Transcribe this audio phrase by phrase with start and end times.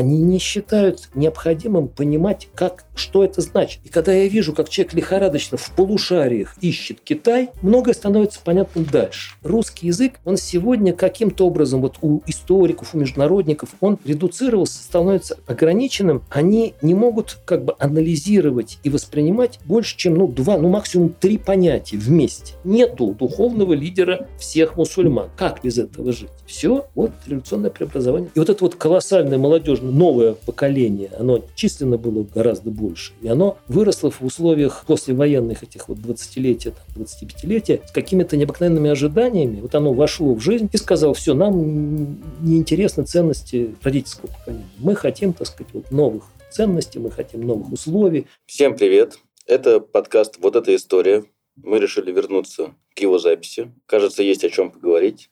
[0.00, 3.80] они не считают необходимым понимать, как, что это значит.
[3.84, 9.34] И когда я вижу, как человек лихорадочно в полушариях ищет Китай, многое становится понятным дальше.
[9.42, 16.22] Русский язык, он сегодня каким-то образом вот у историков, у международников, он редуцировался, становится ограниченным.
[16.30, 21.36] Они не могут как бы анализировать и воспринимать больше, чем ну, два, ну максимум три
[21.36, 22.54] понятия вместе.
[22.64, 25.28] Нету духовного лидера всех мусульман.
[25.36, 26.30] Как без этого жить?
[26.46, 28.30] Все, вот революционное преобразование.
[28.34, 33.12] И вот это вот колоссальное молодежное новое поколение, оно численно было гораздо больше.
[33.22, 39.60] И оно выросло в условиях послевоенных этих вот 20-летия, 25-летия с какими-то необыкновенными ожиданиями.
[39.60, 44.66] Вот оно вошло в жизнь и сказал, все, нам неинтересны ценности родительского поколения.
[44.78, 48.26] Мы хотим, так сказать, вот новых ценностей, мы хотим новых условий.
[48.46, 49.18] Всем привет!
[49.46, 51.24] Это подкаст «Вот эта история».
[51.56, 53.72] Мы решили вернуться к его записи.
[53.86, 55.30] Кажется, есть о чем поговорить.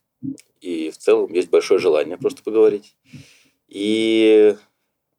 [0.61, 2.97] И в целом есть большое желание просто поговорить.
[3.69, 4.57] И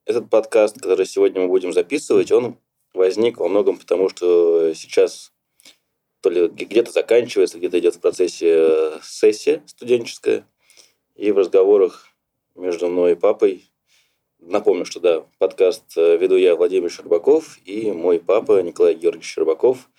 [0.05, 2.58] этот подкаст, который сегодня мы будем записывать, он
[2.94, 5.31] возник во многом потому, что сейчас
[6.22, 10.45] то ли где-то заканчивается, где-то идет в процессе сессия студенческая.
[11.16, 12.08] И в разговорах
[12.56, 13.69] между мной и папой
[14.41, 19.89] Напомню, что да, подкаст веду я, Владимир Щербаков, и мой папа Николай Георгиевич Щербаков,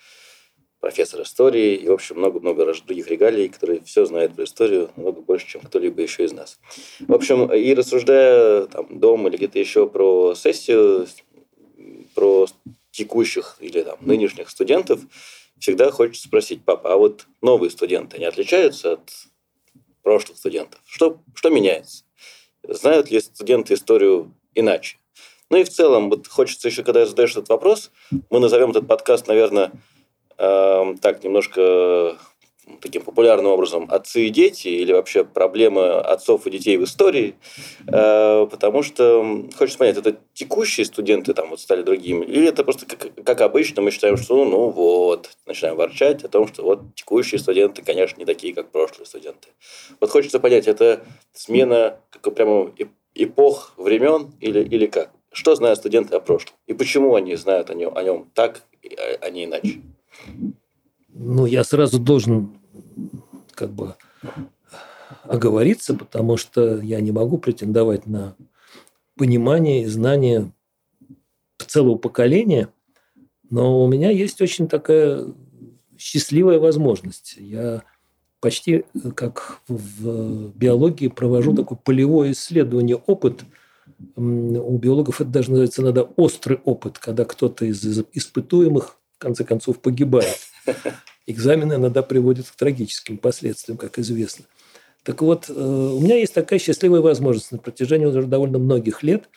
[0.81, 5.47] профессор истории, и, в общем, много-много других регалий, которые все знают про историю, много больше,
[5.47, 6.59] чем кто-либо еще из нас.
[6.99, 11.07] В общем, и рассуждая там, дома или где-то еще про сессию,
[12.15, 12.47] про
[12.91, 14.99] текущих или там, нынешних студентов,
[15.59, 19.11] всегда хочется спросить, папа, а вот новые студенты не отличаются от
[20.01, 20.81] прошлых студентов?
[20.85, 22.03] Что, что меняется?
[22.67, 24.97] Знают ли студенты историю иначе?
[25.51, 27.91] Ну и в целом, вот хочется еще, когда задаешь этот вопрос,
[28.29, 29.71] мы назовем этот подкаст, наверное,
[30.41, 32.17] э, так немножко
[32.79, 37.35] таким популярным образом отцы и дети или вообще проблемы отцов и детей в истории,
[37.87, 42.85] э, потому что хочется понять, это текущие студенты там вот стали другими, или это просто
[42.85, 46.95] как, как обычно мы считаем, что ну, ну вот, начинаем ворчать о том, что вот
[46.95, 49.49] текущие студенты, конечно, не такие, как прошлые студенты.
[49.99, 51.03] Вот хочется понять, это
[51.33, 52.71] смена как прямо
[53.15, 55.11] эпох, времен или, или как?
[55.33, 56.53] Что знают студенты о прошлом?
[56.67, 58.63] И почему они знают о нем, о нем так,
[59.21, 59.81] а не иначе?
[61.13, 62.51] Ну, я сразу должен
[63.53, 63.95] как бы
[65.23, 68.35] оговориться, потому что я не могу претендовать на
[69.17, 70.51] понимание и знание
[71.67, 72.69] целого поколения,
[73.49, 75.27] но у меня есть очень такая
[75.97, 77.35] счастливая возможность.
[77.37, 77.83] Я
[78.39, 83.43] почти как в биологии провожу такое полевое исследование, опыт.
[84.15, 90.39] У биологов это даже называется иногда острый опыт, когда кто-то из испытуемых конце концов погибает.
[91.27, 94.45] Экзамены иногда приводят к трагическим последствиям, как известно.
[95.03, 99.29] Так вот, э, у меня есть такая счастливая возможность на протяжении уже довольно многих лет,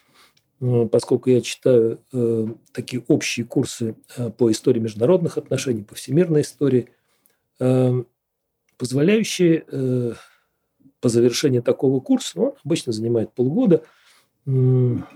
[0.61, 3.95] э, поскольку я читаю э, такие общие курсы
[4.39, 6.89] по истории международных отношений, по всемирной истории,
[8.77, 9.65] позволяющие
[11.01, 13.85] по завершении такого курса, ну, он обычно занимает полгода,
[14.45, 15.07] на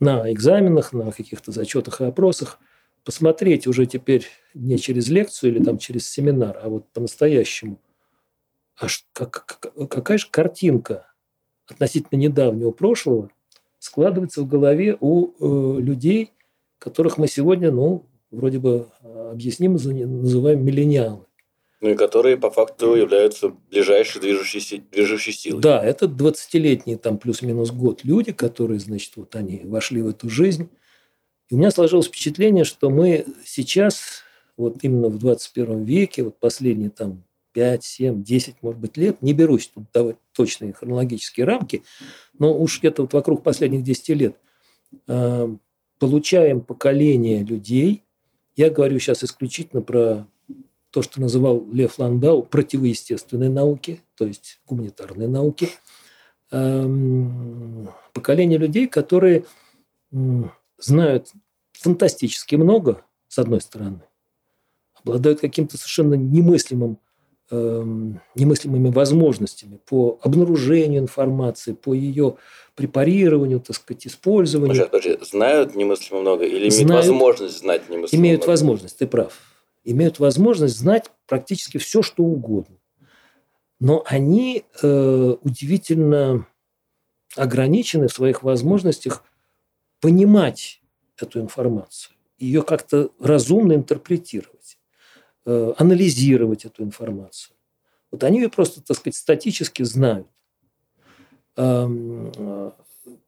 [0.00, 2.60] экзаменах, на каких-то зачетах и опросах–
[3.04, 7.80] посмотреть уже теперь не через лекцию или там через семинар, а вот по-настоящему.
[8.76, 11.06] А как, какая же картинка
[11.66, 13.30] относительно недавнего прошлого
[13.78, 16.32] складывается в голове у э, людей,
[16.78, 21.26] которых мы сегодня, ну, вроде бы э, объяснимо называем миллениалы.
[21.80, 25.60] Ну и которые по факту являются ближайшей движущей, движущей силой.
[25.60, 30.70] Да, это 20-летние там плюс-минус год люди, которые, значит, вот они вошли в эту жизнь
[31.48, 34.22] и у меня сложилось впечатление, что мы сейчас,
[34.56, 37.22] вот именно в 21 веке, вот последние там
[37.52, 41.82] 5, 7, 10, может быть, лет, не берусь тут давать точные хронологические рамки,
[42.38, 44.36] но уж где-то вот вокруг последних 10 лет,
[45.06, 45.56] э,
[45.98, 48.02] получаем поколение людей,
[48.56, 50.26] я говорю сейчас исключительно про
[50.90, 55.70] то, что называл Лев Ландау противоестественные науки, то есть гуманитарные науки,
[56.52, 59.44] эм, поколение людей, которые
[60.78, 61.32] знают
[61.72, 64.02] фантастически много, с одной стороны,
[64.94, 66.98] обладают каким-то совершенно немыслимым,
[67.50, 67.84] э,
[68.34, 72.36] немыслимыми возможностями по обнаружению информации, по ее
[72.74, 74.74] препарированию, так сказать, использованию.
[74.74, 78.50] Сейчас, подожди, знают немыслимо много или имеют знают, возможность знать немыслимо Имеют много?
[78.50, 79.38] возможность, ты прав.
[79.84, 82.76] Имеют возможность знать практически все, что угодно.
[83.80, 86.46] Но они э, удивительно
[87.36, 89.24] ограничены в своих возможностях
[90.04, 90.82] понимать
[91.16, 94.78] эту информацию, ее как-то разумно интерпретировать,
[95.46, 97.56] э, анализировать эту информацию.
[98.10, 100.28] Вот они ее просто, так сказать, статически знают.
[101.56, 102.30] Эм,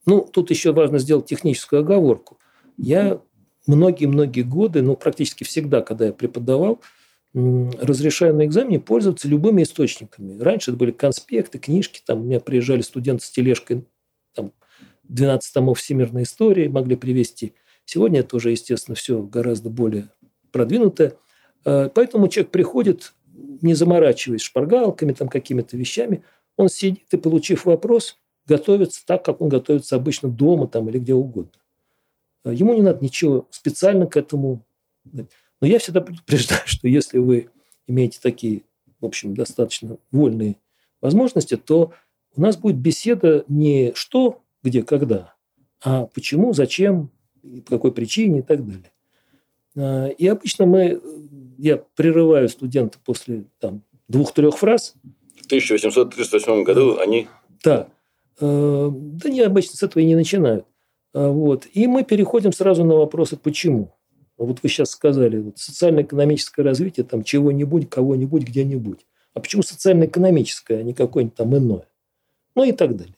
[0.07, 2.39] Ну, тут еще важно сделать техническую оговорку.
[2.77, 3.23] Я
[3.67, 6.81] многие-многие годы, ну, практически всегда, когда я преподавал,
[7.35, 10.39] разрешаю на экзамене пользоваться любыми источниками.
[10.39, 13.87] Раньше это были конспекты, книжки, там у меня приезжали студенты с тележкой,
[15.09, 17.55] 12 томов всемирной истории могли привести.
[17.85, 20.09] Сегодня это уже, естественно, все гораздо более
[20.51, 21.15] продвинутое.
[21.65, 26.25] А, поэтому человек приходит, не заморачиваясь шпаргалками, там, какими-то вещами,
[26.57, 31.15] он сидит и, получив вопрос, готовится так, как он готовится обычно дома там, или где
[31.15, 31.61] угодно.
[32.45, 34.65] А, ему не надо ничего специально к этому.
[35.13, 37.51] Но я всегда предупреждаю, что если вы
[37.87, 38.63] имеете такие,
[39.01, 40.57] в общем, достаточно вольные
[41.01, 41.93] возможности, то
[42.35, 45.35] у нас будет беседа не что, где, когда,
[45.83, 47.11] а почему, зачем,
[47.65, 48.93] по какой причине и так далее.
[49.77, 51.01] А, и обычно мы,
[51.57, 54.95] я прерываю студента после там, двух-трех фраз.
[55.41, 57.29] В 1838 году они...
[57.63, 57.89] Да.
[58.41, 60.67] А, да не, обычно с этого и не начинают.
[61.15, 61.69] А, вот.
[61.73, 63.93] И мы переходим сразу на вопросы «почему?».
[64.37, 69.07] Вот вы сейчас сказали, вот, социально-экономическое развитие там чего-нибудь, кого-нибудь, где-нибудь.
[69.33, 71.89] А почему социально-экономическое, а не какое-нибудь там иное?
[72.55, 73.15] Ну и так далее.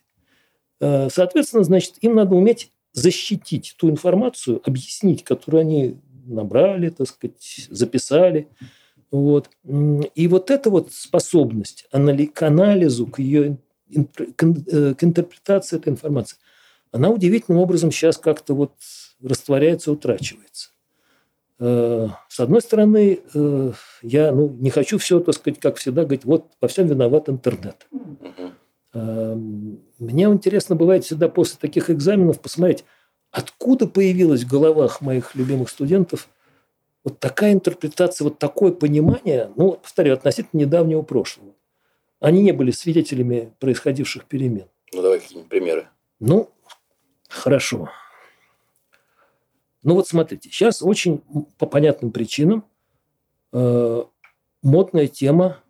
[0.80, 5.96] А, соответственно, значит, им надо уметь защитить ту информацию, объяснить, которую они
[6.26, 8.48] набрали, так сказать, записали.
[9.10, 9.50] Вот.
[10.14, 13.58] И вот эта вот способность к анализу, к ее
[13.94, 14.04] э,
[14.94, 16.36] к интерпретации этой информации,
[16.92, 18.72] она удивительным образом сейчас как-то вот
[19.22, 20.70] растворяется, утрачивается.
[21.58, 23.72] Э, с одной стороны, э,
[24.02, 27.86] я ну, не хочу все, так сказать, как всегда, говорить, вот во всем виноват интернет.
[28.94, 32.84] Э, мне интересно бывает всегда после таких экзаменов посмотреть,
[33.30, 36.28] откуда появилась в головах моих любимых студентов
[37.04, 41.54] вот такая интерпретация, вот такое понимание, ну, повторю, относительно недавнего прошлого.
[42.20, 44.66] Они не были свидетелями происходивших перемен.
[44.92, 45.88] Ну, давай какие-нибудь примеры.
[46.18, 46.50] Ну,
[47.28, 47.88] хорошо.
[49.82, 51.22] Ну вот смотрите, сейчас очень
[51.56, 52.64] по понятным причинам
[53.52, 54.04] э,
[54.62, 55.62] модная тема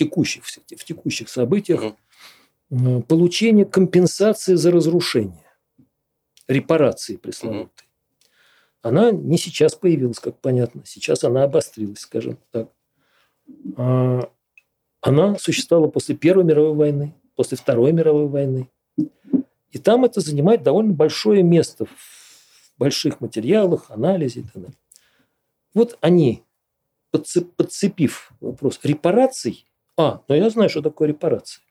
[0.00, 1.94] текущих, в текущих событиях
[2.70, 3.02] угу.
[3.02, 5.44] получение компенсации за разрушение,
[6.48, 7.66] репарации пресловутой.
[7.66, 8.88] Угу.
[8.88, 12.70] Она не сейчас появилась, как понятно, сейчас она обострилась, скажем так.
[13.76, 14.30] А,
[15.02, 18.70] она существовала после Первой мировой войны, после Второй мировой войны.
[19.70, 24.78] И там это занимает довольно большое место в больших материалах, анализе и так далее.
[25.74, 26.42] Вот они,
[27.10, 29.66] подцепив вопрос репараций,
[30.00, 31.62] а, ну я знаю, что такое репарации,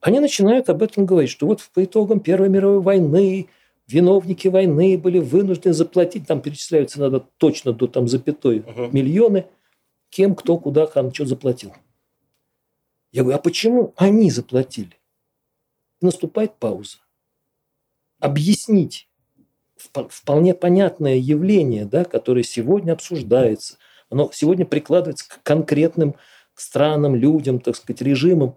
[0.00, 3.48] они начинают об этом говорить, что вот по итогам Первой мировой войны
[3.86, 8.88] виновники войны были вынуждены заплатить, там перечисляются надо точно до там запятой угу.
[8.92, 9.46] миллионы,
[10.10, 11.72] кем, кто, куда, там, что заплатил.
[13.12, 14.96] Я говорю, а почему они заплатили?
[16.02, 16.98] наступает пауза.
[18.18, 19.08] Объяснить
[19.76, 23.78] вполне понятное явление, да, которое сегодня обсуждается,
[24.10, 26.14] оно сегодня прикладывается к конкретным
[26.54, 28.56] к странам, людям, так сказать, режимам.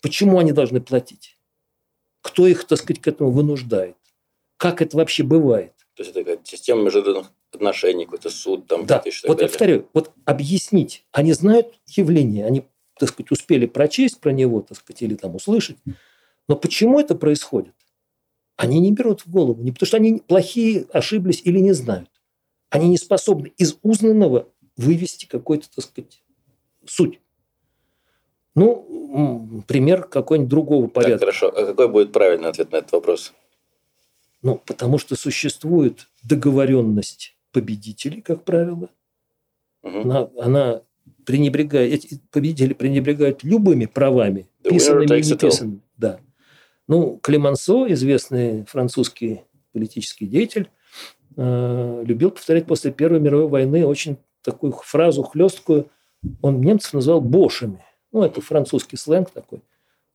[0.00, 1.38] Почему они должны платить?
[2.22, 3.96] Кто их, так сказать, к этому вынуждает?
[4.56, 5.72] Как это вообще бывает?
[5.94, 8.86] То есть это система международных отношений, какой-то суд там.
[8.86, 11.04] Да, вот я повторю, вот объяснить.
[11.12, 12.66] Они знают явление, они,
[12.98, 15.78] так сказать, успели прочесть про него, так сказать, или там услышать.
[16.48, 17.74] Но почему это происходит?
[18.56, 19.62] Они не берут в голову.
[19.62, 22.10] Не потому что они плохие, ошиблись или не знают.
[22.70, 26.22] Они не способны из узнанного вывести какой-то, так сказать,
[26.88, 27.20] суть.
[28.54, 31.18] Ну, пример какой-нибудь другого порядка.
[31.18, 31.48] Так, хорошо.
[31.48, 33.32] А какой будет правильный ответ на этот вопрос?
[34.42, 38.90] Ну, потому что существует договоренность победителей, как правило.
[39.82, 40.00] Угу.
[40.00, 40.82] Она, она
[41.24, 45.80] пренебрегает, эти победители пренебрегают любыми правами, The писанными и неписанными.
[45.96, 46.20] Да.
[46.86, 49.42] Ну, Клемансо, известный французский
[49.72, 50.70] политический деятель,
[51.36, 55.90] э, любил повторять после Первой мировой войны очень такую фразу хлесткую.
[56.42, 57.84] Он немцев назвал бошами.
[58.12, 59.60] Ну, это французский сленг такой.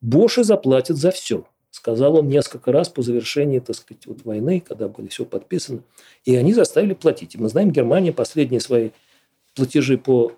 [0.02, 1.46] Боши заплатят за все.
[1.70, 5.82] Сказал он несколько раз по завершении, так сказать, вот войны, когда были все подписано.
[6.24, 7.36] И они заставили платить.
[7.36, 8.92] И мы знаем, Германия последние свои
[9.56, 10.34] платежи по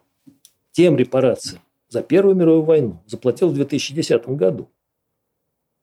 [0.71, 4.69] тем репарациям за Первую мировую войну заплатила в 2010 году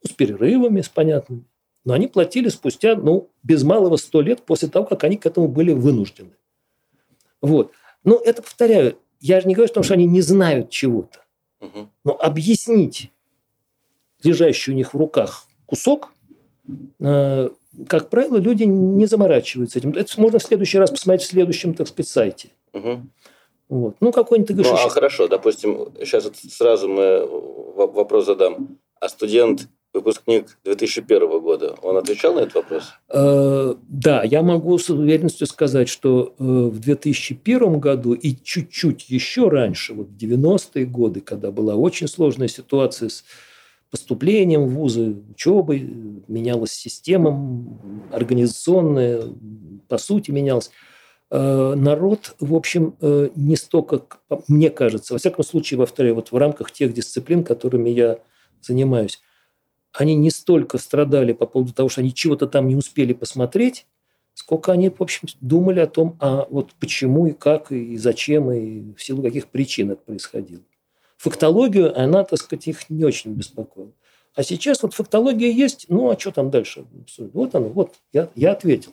[0.06, 1.44] с перерывами, с понятными.
[1.84, 5.48] Но они платили спустя, ну, без малого сто лет после того, как они к этому
[5.48, 6.36] были вынуждены.
[7.40, 7.72] Вот.
[8.04, 11.20] Но это, повторяю, я же не говорю, что они не знают чего-то.
[12.04, 13.10] Но объяснить
[14.22, 16.12] лежащий у них в руках кусок,
[17.00, 17.48] э,
[17.88, 19.92] как правило, люди не заморачиваются этим.
[19.92, 22.48] Это можно в следующий раз посмотреть в следующем, так сказать, сайте.
[22.72, 23.00] Угу.
[23.68, 23.96] Вот.
[24.00, 24.72] Ну, какой-нибудь ты говоришь...
[24.72, 28.78] Ну, а хорошо, допустим, сейчас сразу мы вопрос задам.
[29.00, 32.84] А студент выпускник 2001 года, он отвечал на этот вопрос?
[33.08, 39.48] Э, да, я могу с уверенностью сказать, что э, в 2001 году и чуть-чуть еще
[39.48, 43.24] раньше, вот в 90-е годы, когда была очень сложная ситуация с
[43.90, 45.80] поступлением в вузы, учебой,
[46.26, 47.66] менялась система
[48.10, 49.24] организационная,
[49.88, 50.70] по сути менялась.
[51.30, 52.94] Э, народ, в общем,
[53.36, 54.02] не столько,
[54.48, 58.18] мне кажется, во всяком случае, повторяю, вот в рамках тех дисциплин, которыми я
[58.62, 59.20] занимаюсь,
[59.92, 63.86] они не столько страдали по поводу того, что они чего-то там не успели посмотреть,
[64.34, 68.94] сколько они, в общем, думали о том, а вот почему и как, и зачем, и
[68.94, 70.62] в силу каких причин это происходило.
[71.18, 73.92] Фактологию она, так сказать, их не очень беспокоила.
[74.34, 76.84] А сейчас вот фактология есть, ну а что там дальше?
[77.18, 78.92] Вот оно, вот, я, я ответил.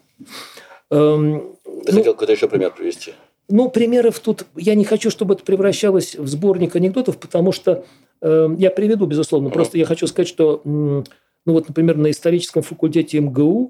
[0.91, 3.13] Эм, Ты ну, хотел какой-то еще пример привести?
[3.48, 7.86] Ну, примеров тут, я не хочу, чтобы это превращалось в сборник анекдотов, потому что
[8.22, 9.50] я приведу, безусловно.
[9.50, 11.04] Просто я хочу сказать, что, ну
[11.46, 13.70] вот, например, на историческом факультете МГУ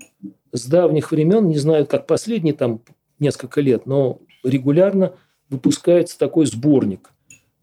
[0.51, 2.81] с давних времен, не знаю, как последние там
[3.19, 5.13] несколько лет, но регулярно
[5.49, 7.11] выпускается такой сборник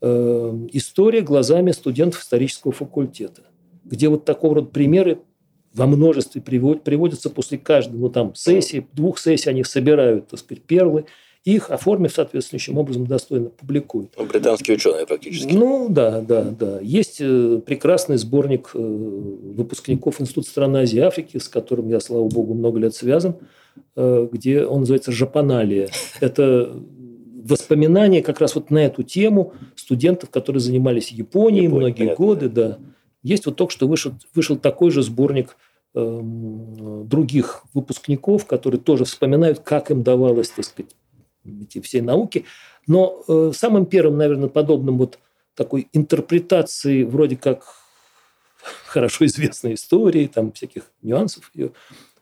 [0.01, 3.43] эм, «История глазами студентов исторического факультета»,
[3.85, 5.21] где вот такого рода примеры
[5.73, 11.07] во множестве приводятся после каждой, ну, там, сессии, двух сессий они собирают, так сказать, перлы–
[11.47, 14.11] их, оформив соответствующим образом, достойно публикуют.
[14.19, 15.53] Ну, британские ученые практически.
[15.55, 16.81] Ну, да, да, да.
[16.81, 22.29] Есть э, прекрасный сборник э, выпускников Института стран Азии и Африки, с которым я, слава
[22.29, 23.37] богу, много лет связан,
[23.95, 25.89] э, где он называется «Жапаналия».
[26.21, 26.83] Это
[27.45, 32.25] воспоминания как раз вот на эту тему студентов, которые занимались Японией Япония, многие понятно.
[32.25, 32.49] годы.
[32.49, 32.79] Да.
[33.23, 35.57] Есть вот только что вышел, вышел такой же сборник
[35.95, 40.91] эм, других выпускников, которые тоже вспоминают, как им давалось, так сказать,
[41.63, 42.45] эти все науки.
[42.87, 45.19] Но э, самым первым, наверное, подобным вот
[45.55, 47.65] такой интерпретации вроде как
[48.87, 51.73] хорошо известной истории, там всяких нюансов ее,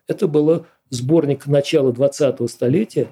[0.07, 3.09] это было сборник начала 20-го столетия,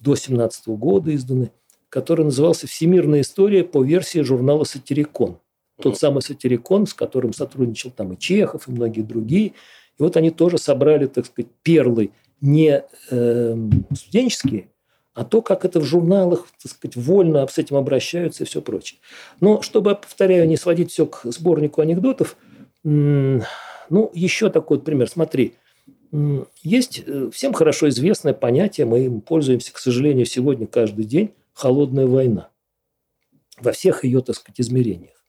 [0.00, 1.50] до 17 -го года изданный,
[1.88, 5.38] который назывался «Всемирная история» по версии журнала «Сатирикон».
[5.80, 9.48] Тот самый «Сатирикон», с которым сотрудничал там и Чехов, и многие другие.
[9.48, 12.10] И вот они тоже собрали, так сказать, перлы
[12.40, 13.56] не э,
[13.94, 14.68] студенческие,
[15.18, 19.00] а то, как это в журналах, так сказать, вольно с этим обращаются и все прочее.
[19.40, 22.36] Но чтобы, повторяю, не сводить все к сборнику анекдотов,
[22.84, 23.42] ну,
[24.14, 25.08] еще такой вот пример.
[25.08, 25.54] Смотри,
[26.62, 32.06] есть э, всем хорошо известное понятие, мы им пользуемся, к сожалению, сегодня каждый день, холодная
[32.06, 32.50] война.
[33.60, 35.24] Во всех ее, так сказать, измерениях.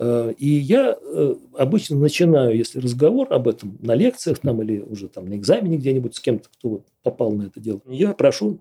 [0.00, 5.08] Э, и я э, обычно начинаю, если разговор об этом на лекциях там, или уже
[5.08, 8.58] там на экзамене где-нибудь с кем-то, кто вот попал на это дело, я прошу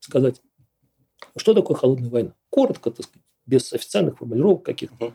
[0.00, 0.42] сказать,
[1.36, 2.34] что такое холодная война.
[2.50, 5.14] Коротко, так сказать, без официальных формулировок каких-то.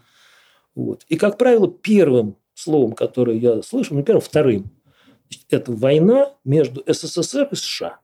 [0.73, 1.05] Вот.
[1.07, 4.71] И, как правило, первым словом, которое я слышу, ну, первым, вторым,
[5.49, 7.99] это война между СССР и США.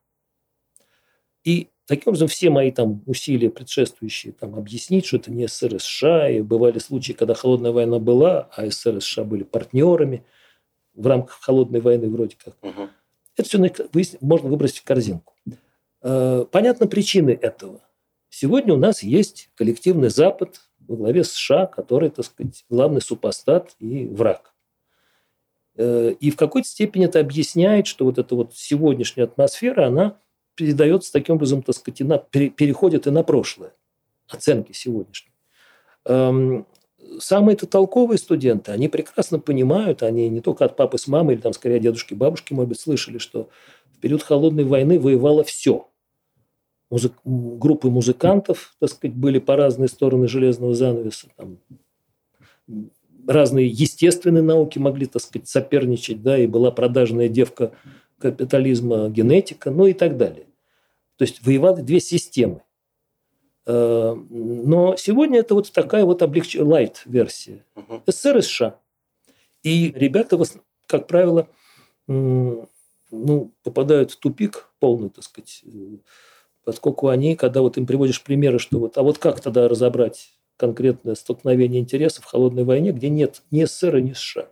[1.43, 5.79] И таким образом все мои там усилия предшествующие там, объяснить, что это не СССР и
[5.79, 10.23] США, и бывали случаи, когда холодная война была, а СССР и США были партнерами
[10.93, 12.55] в рамках холодной войны вроде как.
[12.61, 12.89] Угу.
[13.37, 13.71] Это все
[14.19, 15.33] можно выбросить в корзинку.
[16.01, 17.81] Э, понятны причины этого.
[18.29, 24.07] Сегодня у нас есть коллективный Запад во главе США, который, так сказать, главный супостат и
[24.07, 24.53] враг.
[25.75, 30.17] Э, и в какой-то степени это объясняет, что вот эта вот сегодняшняя атмосфера, она
[30.55, 33.73] передается таким образом, так сказать, и на, переходит и на прошлое.
[34.27, 35.33] Оценки сегодняшние.
[36.05, 36.65] Эм,
[37.19, 41.53] самые-то толковые студенты, они прекрасно понимают, они не только от папы с мамой, или там
[41.53, 43.49] скорее дедушки, бабушки, может быть, слышали, что
[43.93, 45.90] в период холодной войны воевало все
[46.91, 51.27] музык, группы музыкантов, так сказать, были по разные стороны железного занавеса.
[51.37, 51.57] Там,
[53.27, 57.71] разные естественные науки могли, так сказать, соперничать, да, и была продажная девка
[58.19, 60.45] капитализма генетика, ну и так далее.
[61.17, 62.61] То есть воевали две системы.
[63.65, 66.57] Э, но сегодня это вот такая вот облегч...
[66.57, 67.63] лайт-версия.
[68.05, 68.79] СССР и США.
[69.63, 70.37] И ребята,
[70.87, 71.47] как правило,
[72.07, 72.67] ну,
[73.63, 75.63] попадают в тупик полный, так сказать,
[76.63, 81.15] поскольку они, когда вот им приводишь примеры, что вот, а вот как тогда разобрать конкретное
[81.15, 84.47] столкновение интересов в холодной войне, где нет ни СССР, ни США?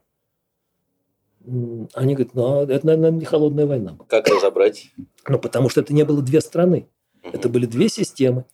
[1.93, 3.97] Они говорят, ну, это, наверное, не холодная война.
[4.07, 4.91] Как разобрать?
[5.27, 6.87] Ну, потому что это не было две страны.
[7.23, 7.31] Угу.
[7.33, 8.45] Это были две системы,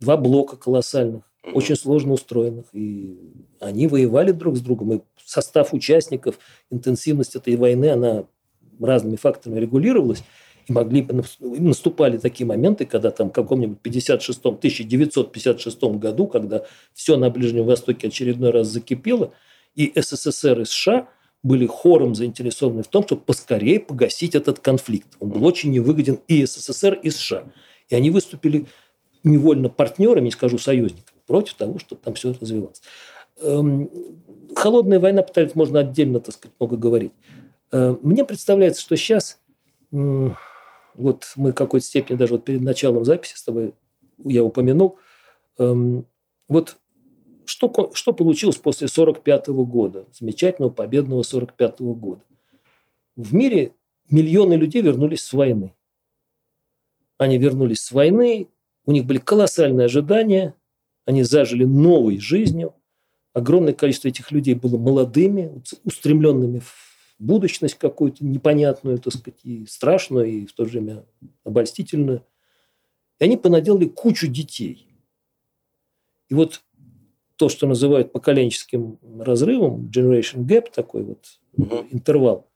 [0.00, 1.56] два блока колоссальных, угу.
[1.56, 2.66] очень сложно устроенных.
[2.72, 3.18] И
[3.60, 4.92] они воевали друг с другом.
[4.94, 6.38] И состав участников,
[6.70, 8.24] интенсивность этой войны, она
[8.80, 10.24] разными факторами регулировалась.
[10.66, 11.06] И могли
[11.40, 18.08] наступали такие моменты, когда там в каком-нибудь 56 1956 году, когда все на Ближнем Востоке
[18.08, 19.32] очередной раз закипело,
[19.74, 21.08] и СССР и США
[21.42, 25.08] были хором заинтересованы в том, чтобы поскорее погасить этот конфликт.
[25.20, 27.44] Он был очень невыгоден и СССР, и США.
[27.90, 28.66] И они выступили
[29.24, 32.80] невольно партнерами, не скажу союзниками, против того, чтобы там все развивалось.
[33.42, 33.90] Эм,
[34.54, 37.12] холодная война, пытались, можно отдельно, так сказать, много говорить.
[37.72, 39.40] Э, мне представляется, что сейчас,
[40.94, 43.74] вот мы в какой-то степени даже вот перед началом записи с тобой
[44.24, 44.98] я упомянул,
[45.58, 46.06] эм,
[46.48, 46.76] вот
[47.46, 52.22] что, что получилось после 1945 года, замечательного победного 1945 года?
[53.16, 53.72] В мире
[54.10, 55.74] миллионы людей вернулись с войны.
[57.18, 58.48] Они вернулись с войны,
[58.86, 60.54] у них были колоссальные ожидания,
[61.04, 62.74] они зажили новой жизнью.
[63.32, 66.93] Огромное количество этих людей было молодыми, устремленными в
[67.24, 71.04] будущность какую-то непонятную, так сказать, и страшную, и в то же время
[71.44, 72.24] обольстительную.
[73.18, 74.86] И они понаделали кучу детей.
[76.28, 76.62] И вот
[77.36, 81.86] то, что называют поколенческим разрывом, generation gap такой вот угу.
[81.90, 82.48] интервал,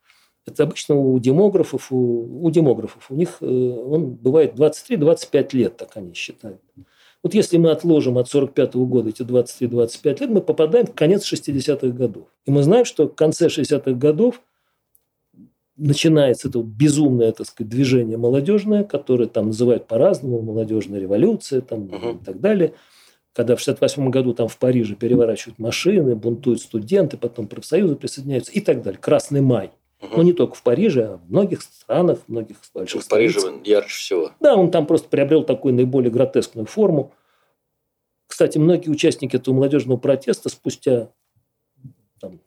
[0.47, 5.97] это обычно у демографов, у, у демографов, у них э, он бывает 23-25 лет, так
[5.97, 6.61] они считают.
[7.23, 11.31] Вот если мы отложим от 45 -го года эти 23-25 лет, мы попадаем в конец
[11.31, 12.29] 60-х годов.
[12.47, 14.41] И мы знаем, что в конце 60-х годов
[15.79, 22.21] начинается это безумное, так сказать, движение молодежное, которое там называют по-разному, молодежная революция там, uh-huh.
[22.21, 22.75] и так далее–
[23.39, 28.61] когда в 1968 году там в Париже переворачивают машины, бунтуют студенты, потом профсоюзы присоединяются и
[28.61, 29.01] так далее.
[29.01, 29.71] Красный май.
[30.03, 30.17] Угу.
[30.17, 33.95] Ну, не только в Париже, а в многих странах, в многих больших В Париже ярче
[33.95, 34.33] всего.
[34.41, 37.13] Да, он там просто приобрел такую наиболее гротескную форму.
[38.27, 41.13] Кстати, многие участники этого молодежного протеста спустя
[42.21, 42.41] там,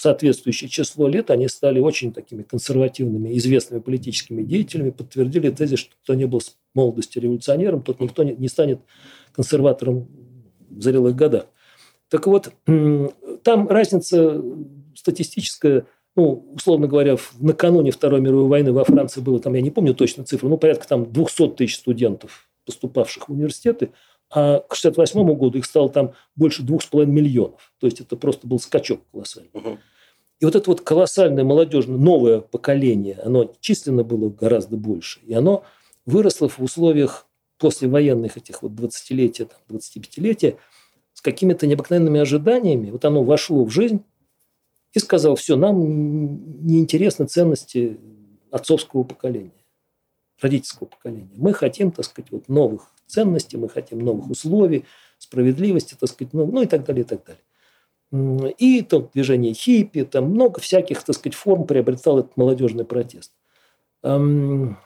[0.00, 6.14] соответствующее число лет они стали очень такими консервативными, известными политическими деятелями, подтвердили тезис, что кто
[6.14, 8.80] не был с молодости революционером, тот никто не, не станет
[9.32, 10.08] консерватором
[10.70, 11.46] в зрелых годах.
[12.08, 12.50] Так вот,
[13.42, 14.42] там разница
[14.94, 19.94] статистическая, ну, условно говоря, накануне Второй мировой войны во Франции было, там, я не помню
[19.94, 23.90] точно цифру, ну, порядка там 200 тысяч студентов, поступавших в университеты,
[24.30, 27.72] а к 1968 году их стало там больше 2,5 миллионов.
[27.78, 29.50] То есть это просто был скачок колоссальный.
[29.52, 29.78] Угу.
[30.40, 35.20] И вот это вот колоссальное молодежное новое поколение, оно численно было гораздо больше.
[35.26, 35.64] И оно
[36.06, 37.26] выросло в условиях
[37.58, 40.56] послевоенных этих вот 20-летия, 25-летия
[41.12, 42.90] с какими-то необыкновенными ожиданиями.
[42.90, 44.02] Вот оно вошло в жизнь
[44.94, 47.98] и сказал, все, нам неинтересны ценности
[48.50, 49.52] отцовского поколения,
[50.40, 51.30] родительского поколения.
[51.36, 54.86] Мы хотим, так сказать, вот новых ценностей, мы хотим новых условий,
[55.18, 57.42] справедливости, так сказать, ну, ну и так далее, и так далее.
[58.12, 63.32] И там движение хиппи, там много всяких, так сказать, форм приобретал этот молодежный протест.
[64.02, 64.76] Он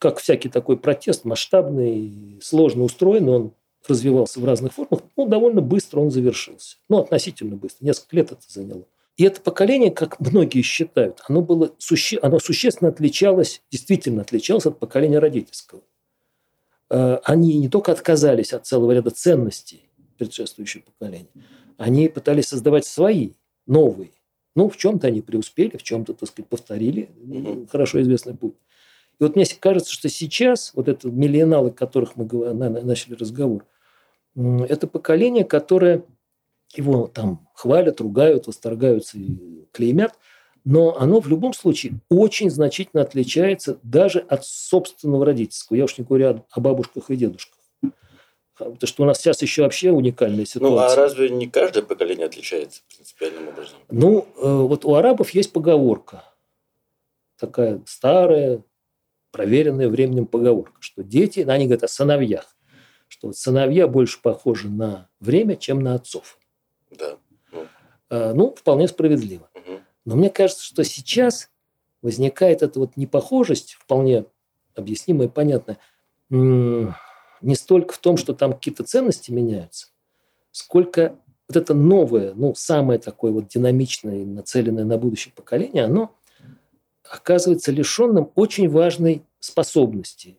[0.00, 3.52] как всякий такой протест, масштабный, сложно устроенный, он
[3.86, 6.78] развивался в разных формах, ну, довольно быстро он завершился.
[6.88, 7.84] Ну, относительно быстро.
[7.84, 8.84] Несколько лет это заняло.
[9.16, 12.18] И это поколение, как многие считают, оно, было, суще...
[12.22, 15.82] оно существенно отличалось, действительно отличалось от поколения родительского.
[16.88, 21.28] Э, они не только отказались от целого ряда ценностей предшествующего поколения,
[21.80, 23.30] они пытались создавать свои,
[23.66, 24.10] новые.
[24.54, 27.08] Ну, в чем-то они преуспели, в чем-то, так сказать, повторили
[27.72, 28.54] хорошо известный путь.
[29.18, 33.64] И вот мне кажется, что сейчас вот это миллионалы, о которых мы начали разговор,
[34.36, 36.04] это поколение, которое
[36.74, 40.12] его там хвалят, ругают, восторгаются и клеймят,
[40.64, 45.78] но оно в любом случае очень значительно отличается даже от собственного родительского.
[45.78, 47.58] Я уж не говорю о бабушках и дедушках.
[48.64, 50.70] Потому что у нас сейчас еще вообще уникальная ситуация.
[50.70, 53.78] Ну, а разве не каждое поколение отличается принципиальным образом?
[53.90, 56.24] Ну, э, вот у арабов есть поговорка.
[57.38, 58.62] Такая старая,
[59.30, 62.56] проверенная временем поговорка, что дети, они говорят о сыновьях,
[63.08, 66.38] что вот сыновья больше похожи на время, чем на отцов.
[66.90, 67.16] Да.
[67.52, 67.66] Ну,
[68.10, 69.48] а, ну вполне справедливо.
[69.54, 69.80] Угу.
[70.04, 71.50] Но мне кажется, что сейчас
[72.02, 74.26] возникает эта вот непохожесть, вполне
[74.74, 75.78] объяснимая и понятная,
[77.40, 79.88] не столько в том, что там какие-то ценности меняются,
[80.52, 81.16] сколько
[81.48, 86.14] вот это новое, ну, самое такое вот динамичное, нацеленное на будущее поколение, оно
[87.02, 90.38] оказывается лишенным очень важной способности,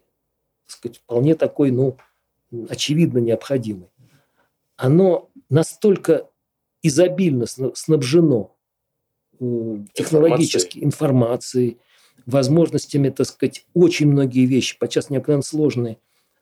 [0.67, 1.97] так сказать, вполне такой, ну,
[2.69, 3.89] очевидно необходимой.
[4.77, 6.29] Оно настолько
[6.81, 8.55] изобильно снабжено
[9.39, 11.77] э, технологически информацией,
[12.25, 15.97] возможностями, так сказать, очень многие вещи, подчас необыкновенно сложные,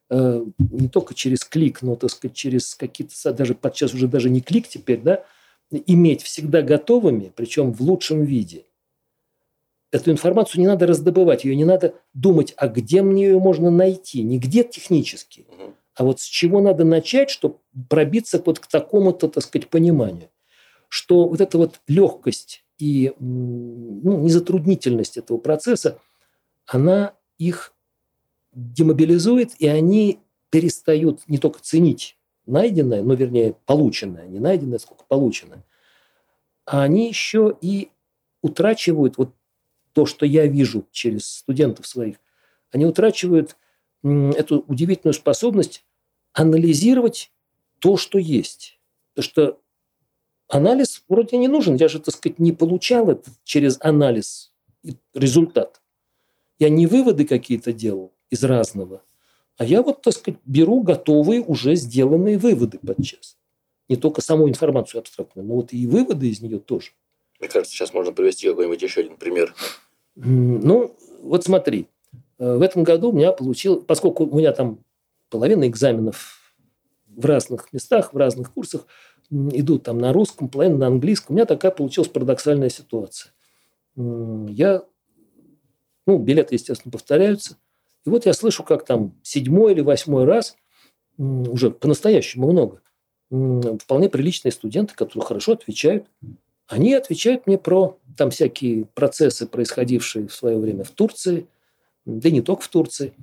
[0.10, 4.68] не только через клик, но, так сказать, через какие-то, даже подчас уже даже не клик
[4.68, 5.24] теперь, да,
[5.72, 8.66] иметь всегда готовыми, причем в лучшем виде.
[9.92, 14.22] Эту информацию не надо раздобывать, ее не надо думать, а где мне ее можно найти,
[14.22, 15.46] не где технически,
[15.96, 17.58] а вот с чего надо начать, чтобы
[17.90, 20.30] пробиться вот к такому-то, так сказать, пониманию,
[20.88, 26.00] что вот эта вот легкость и ну, незатруднительность этого процесса,
[26.66, 27.74] она их
[28.60, 30.20] демобилизует, и они
[30.50, 35.64] перестают не только ценить найденное, но вернее полученное, не найденное, сколько полученное,
[36.66, 37.90] а они еще и
[38.42, 39.34] утрачивают вот
[39.94, 42.18] то, что я вижу через студентов своих,
[42.72, 43.56] они утрачивают
[44.04, 45.84] эту удивительную способность
[46.34, 47.32] анализировать
[47.80, 48.80] то, что есть.
[49.14, 49.60] Потому что
[50.48, 51.76] анализ вроде не нужен.
[51.76, 54.54] Я же, так сказать, не получал это через анализ
[55.14, 55.82] результат.
[56.60, 59.02] Я не выводы какие-то делал из разного,
[59.60, 63.36] а я вот, так сказать, беру готовые уже сделанные выводы подчас.
[63.90, 66.92] Не только саму информацию абстрактную, но вот и выводы из нее тоже.
[67.42, 69.54] Мне кажется, сейчас можно привести какой-нибудь еще один пример.
[70.16, 71.88] Ну, вот смотри.
[72.38, 74.80] Э, в этом году у меня получил, поскольку у меня там
[75.30, 76.54] половина экзаменов
[77.08, 78.88] в разных местах, в разных курсах
[79.30, 83.34] идут там на русском, половина на английском, у меня такая получилась парадоксальная ситуация.
[83.98, 84.84] Я,
[86.06, 87.58] ну, билеты, естественно, повторяются–
[88.06, 90.56] и вот я слышу, как там седьмой или восьмой раз,
[91.18, 92.82] уже по-настоящему много,
[93.80, 96.08] вполне приличные студенты, которые хорошо отвечают,
[96.68, 101.48] они отвечают мне про там всякие процессы, происходившие в свое время в Турции,
[102.06, 103.14] да и не только в Турции,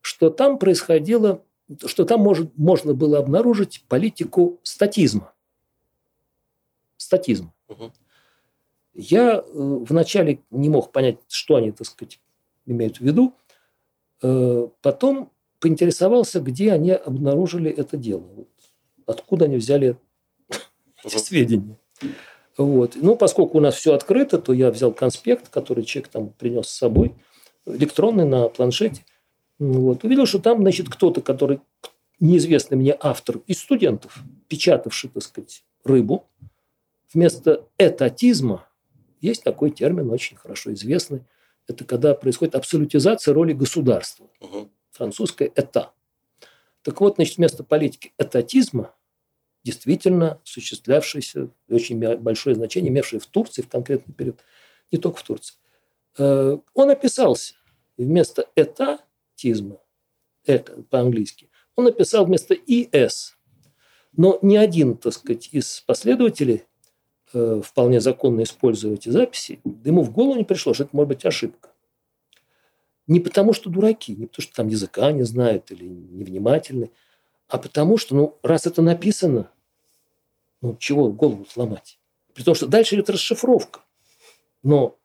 [0.00, 1.42] что там происходило,
[1.86, 5.32] что там может, можно было обнаружить политику статизма.
[6.96, 7.52] Статизм.
[7.68, 7.92] Угу.
[8.94, 12.20] Я э, вначале не мог понять, что они, так сказать,
[12.66, 13.34] имеют в виду,
[14.20, 18.24] потом поинтересовался, где они обнаружили это дело.
[19.06, 19.96] Откуда они взяли
[21.04, 21.76] эти сведения.
[22.56, 22.96] Вот.
[22.96, 26.76] Ну, поскольку у нас все открыто, то я взял конспект, который человек там принес с
[26.76, 27.14] собой,
[27.66, 29.04] электронный на планшете.
[29.58, 30.04] Вот.
[30.04, 31.60] Увидел, что там, значит, кто-то, который
[32.20, 36.26] неизвестный мне автор из студентов, печатавший, так сказать, рыбу,
[37.12, 38.66] вместо этатизма
[39.20, 41.22] есть такой термин, очень хорошо известный–
[41.68, 44.28] это когда происходит абсолютизация роли государства.
[44.40, 44.70] Угу.
[44.90, 45.92] Французское «это».
[46.82, 48.94] Так вот, значит, вместо политики этатизма
[49.62, 54.40] действительно осуществлявшийся, очень большое значение, имевший в Турции в конкретный период,
[54.90, 55.56] не только в Турции,
[56.16, 57.54] э, он описался.
[57.98, 59.78] И вместо этатизма,
[60.46, 63.36] это по-английски, он написал вместо «ис».
[64.16, 66.64] Но ни один, так сказать, из последователей
[67.34, 71.26] Э, вполне законно используя эти записи, ему в голову не пришло, что это может быть
[71.26, 71.70] ошибка.
[73.06, 76.90] Не потому, что дураки, не потому, что там языка не знают или невнимательны,
[77.48, 79.50] а потому, что, ну, раз это написано,
[80.62, 81.98] ну, чего голову сломать?
[82.32, 83.80] При том, что дальше идет расшифровка.
[84.62, 84.96] Но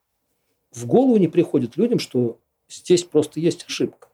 [0.71, 4.07] в голову не приходит людям, что здесь просто есть ошибка.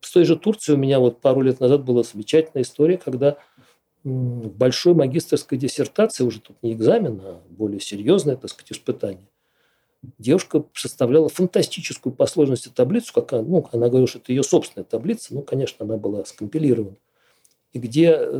[0.00, 3.36] С той же Турции у меня вот пару лет назад была замечательная история, когда
[4.04, 9.28] большой магистрской диссертации, уже тут не экзамен, а более серьезное, так сказать, испытание.
[10.18, 14.84] Девушка составляла фантастическую по сложности таблицу, как она, ну, она говорила, что это ее собственная
[14.84, 16.96] таблица, ну, конечно, она была скомпилирована.
[17.72, 18.34] И где э,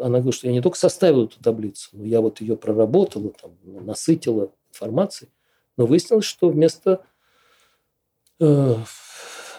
[0.00, 3.52] она говорит, что я не только составила эту таблицу, но я вот ее проработала, там,
[3.62, 5.30] насытила информацией,
[5.76, 7.04] но выяснилось, что вместо...
[8.40, 8.76] Э,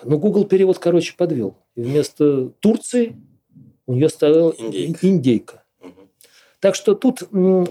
[0.03, 1.55] ну, Google перевод, короче, подвел.
[1.75, 3.15] И вместо Турции
[3.87, 5.07] у нее стояла индейка.
[5.07, 5.65] индейка.
[6.59, 7.21] Так что тут,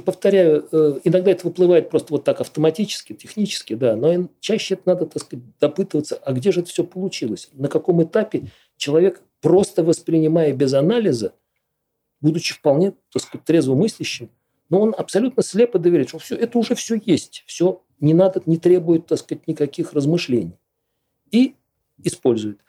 [0.04, 5.06] повторяю, э, иногда это выплывает просто вот так автоматически, технически, да, но чаще это надо,
[5.06, 7.48] так сказать, допытываться, а где же это все получилось?
[7.54, 11.32] На каком этапе человек, просто воспринимая без анализа,
[12.20, 14.30] будучи вполне, так сказать, трезвомыслящим,
[14.70, 18.58] но он абсолютно слепо доверяет, что все, это уже все есть, все не надо, не
[18.58, 20.58] требует, так сказать, никаких размышлений.
[21.30, 21.56] И
[22.02, 22.60] использует.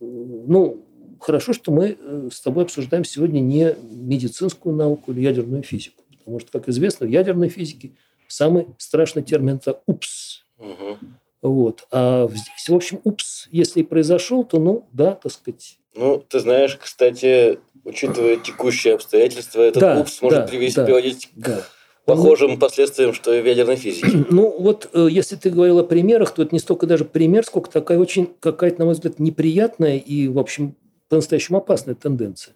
[0.00, 0.84] Ну,
[1.22, 6.02] хорошо, что мы э, с тобой обсуждаем сегодня не медицинскую науку или ядерную физику.
[6.18, 7.92] Потому что, как известно, в ядерной физике
[8.28, 10.44] самый страшный термин– это «упс».
[10.58, 10.98] Угу.
[11.42, 11.86] Вот.
[11.90, 15.78] А здесь, в общем, «упс», если и произошел, то, ну, да, так сказать.
[15.94, 21.28] Ну, ты знаешь, кстати, учитывая текущие обстоятельства, этот да, «упс» может да, привести, да, приводить
[21.34, 21.62] да.
[22.04, 24.24] похожим последствиям, что и в ядерной физике.
[24.30, 27.70] Ну, вот э, если ты говорил о примерах, то это не столько даже пример, сколько
[27.70, 30.76] такая очень какая-то, на мой взгляд, неприятная и, в общем,
[31.12, 32.54] по-настоящему опасная тенденция.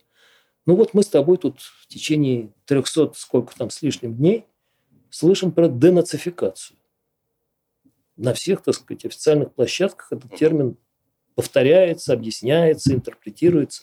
[0.64, 4.46] Ну вот мы с тобой тут в течение 300 сколько там с лишним дней
[5.10, 6.78] слышим про денацификацию.
[8.16, 10.78] На всех, так сказать, официальных площадках этот термин
[11.34, 13.82] повторяется, объясняется, интерпретируется.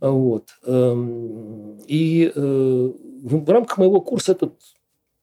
[0.00, 0.50] Вот.
[0.66, 4.60] Эм, и э, в рамках моего курса этот,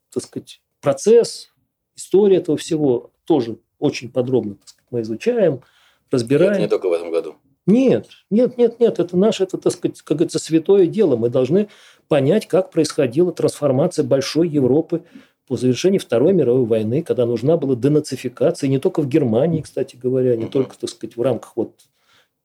[0.10, 1.54] так сказать, процесс,
[1.96, 5.62] история этого всего тоже очень подробно так сказать, мы изучаем,
[6.10, 6.54] разбираем.
[6.54, 7.36] Это не только в этом году.
[7.70, 11.16] Нет, нет, нет, нет, это наше, это, так сказать, как говорится, святое дело.
[11.16, 11.70] Мы должны
[12.08, 15.04] понять, как происходила трансформация большой Европы
[15.48, 20.36] по завершении Второй мировой войны, когда нужна была денацификация, не только в Германии, кстати говоря,
[20.36, 21.74] не только, так сказать, в рамках вот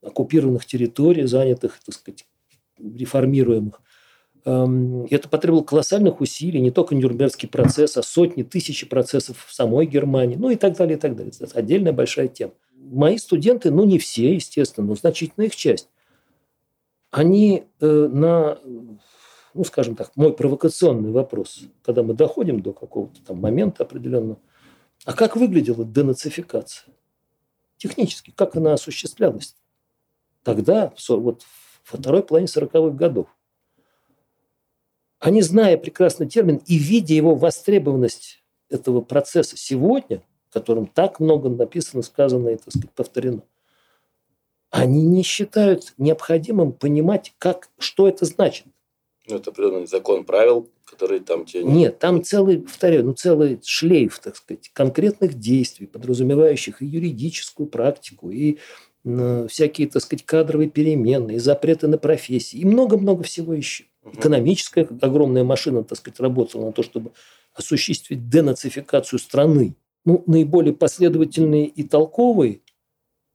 [0.03, 2.27] оккупированных территорий, занятых, так сказать,
[2.79, 3.81] реформируемых.
[4.45, 9.87] Эм, это потребовало колоссальных усилий, не только Нюрнбергский процесс, а сотни, тысячи процессов в самой
[9.87, 11.33] Германии, ну и так далее, и так далее.
[11.39, 12.53] Это отдельная большая тема.
[12.95, 15.89] Мои студенты, ну не все, естественно, но значительная их часть,
[17.11, 18.59] они э, на,
[19.55, 24.39] ну скажем так, мой провокационный вопрос, когда мы доходим до какого-то там момента определенного,
[25.05, 26.95] а как выглядела денацификация?
[27.77, 29.57] Технически, как она осуществлялась?
[30.43, 31.45] Тогда, вот
[31.91, 33.27] во второй половине 40-х годов.
[35.19, 40.23] Они, зная прекрасный термин и видя его востребованность этого процесса сегодня,
[40.55, 43.43] в котором так много написано, сказано и, так сказать, повторено,
[44.71, 48.67] они не считают необходимым понимать, как, что это значит.
[49.27, 51.65] Ну, это определенный закон правил, который там тебе...
[51.65, 58.31] Нет, там целый, повторяю, ну, целый шлейф, так сказать, конкретных действий, подразумевающих и юридическую практику,
[58.31, 58.59] и
[59.03, 63.87] всякие, так сказать, кадровые перемены, и запреты на профессии, и много-много всего еще.
[64.05, 64.21] Угу.
[64.21, 67.11] Экономическая огромная машина, так сказать, работала на то, чтобы
[67.55, 69.75] осуществить денацификацию страны.
[70.05, 72.61] Ну, наиболее последовательные и толковые,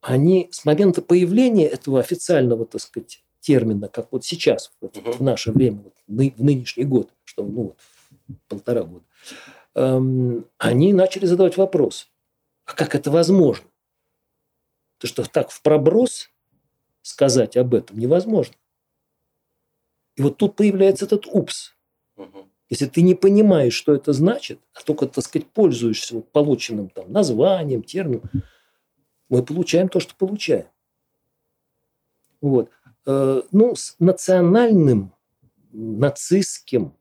[0.01, 5.11] они с момента появления этого официального, так сказать, термина, как вот сейчас, вот, угу.
[5.13, 7.77] в наше время, вот, в нынешний год, что ну, вот,
[8.47, 9.05] полтора года,
[9.75, 12.09] эм, они начали задавать вопрос,
[12.65, 13.67] а как это возможно?
[14.99, 16.29] То, что так в проброс
[17.01, 18.55] сказать об этом невозможно.
[20.15, 21.75] И вот тут появляется этот упс.
[22.69, 27.81] Если ты не понимаешь, что это значит, а только, так сказать, пользуешься полученным там названием,
[27.81, 28.29] термином,
[29.27, 30.67] мы получаем то, что получаем.
[32.41, 32.69] Вот.
[33.05, 35.13] Э, ну, с национальным,
[35.71, 36.93] нацистским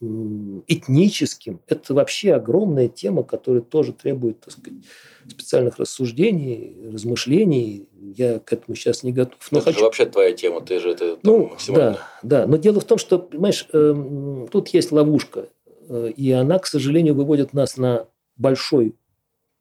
[0.00, 1.60] этническим.
[1.66, 4.80] Это вообще огромная тема, которая тоже требует так сказать,
[5.28, 7.86] специальных рассуждений, размышлений.
[8.16, 9.38] Я к этому сейчас не готов.
[9.50, 9.78] Но это хочу...
[9.78, 11.98] же вообще твоя тема, ты же это ну, максимально...
[12.22, 12.46] Да, да.
[12.46, 15.48] Но дело в том, что, понимаешь, э, тут есть ловушка.
[15.88, 18.94] Э, и она, к сожалению, выводит нас на большой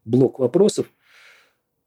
[0.06, 0.88] блок вопросов.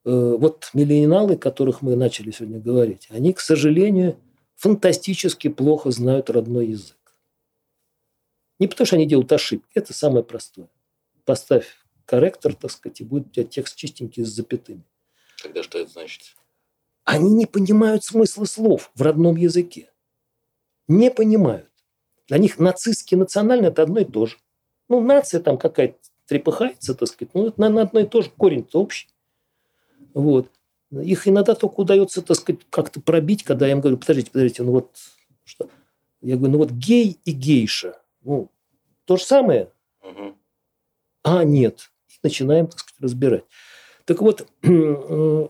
[0.05, 4.17] Э, вот миллениалы, о которых мы начали сегодня говорить, они, к сожалению,
[4.57, 6.97] фантастически плохо знают родной язык.
[8.63, 9.73] Не потому, что они делают ошибки.
[9.75, 10.69] Это самое простое.
[11.25, 11.67] Поставь
[12.05, 14.85] корректор, так сказать, и будет у тебя текст чистенький с запятыми.
[15.43, 16.37] Тогда что это значит?
[17.03, 19.91] Они не понимают смысла слов в родном языке.
[20.87, 21.73] Не понимают.
[22.29, 24.37] Для них нацистский национальный– это одно и то же.
[24.89, 27.35] Ну, нация там какая-то трепыхается, так сказать.
[27.35, 28.31] Ну, это, наверное, одно и то же.
[28.31, 29.09] Корень-то общий.
[30.15, 30.53] Вот.
[30.93, 34.71] Их иногда только удается, так сказать, как-то пробить, когда я им говорю, подождите, подождите, ну
[34.71, 34.97] вот
[35.43, 35.69] что?
[36.21, 37.99] Я говорю, ну вот гей и гейша.
[38.25, 38.51] Ну,
[39.05, 39.71] то же самое.
[40.03, 40.37] Угу.
[41.25, 41.91] А, нет.
[42.09, 43.45] И начинаем, так сказать, разбирать.
[44.05, 45.49] Так вот, э,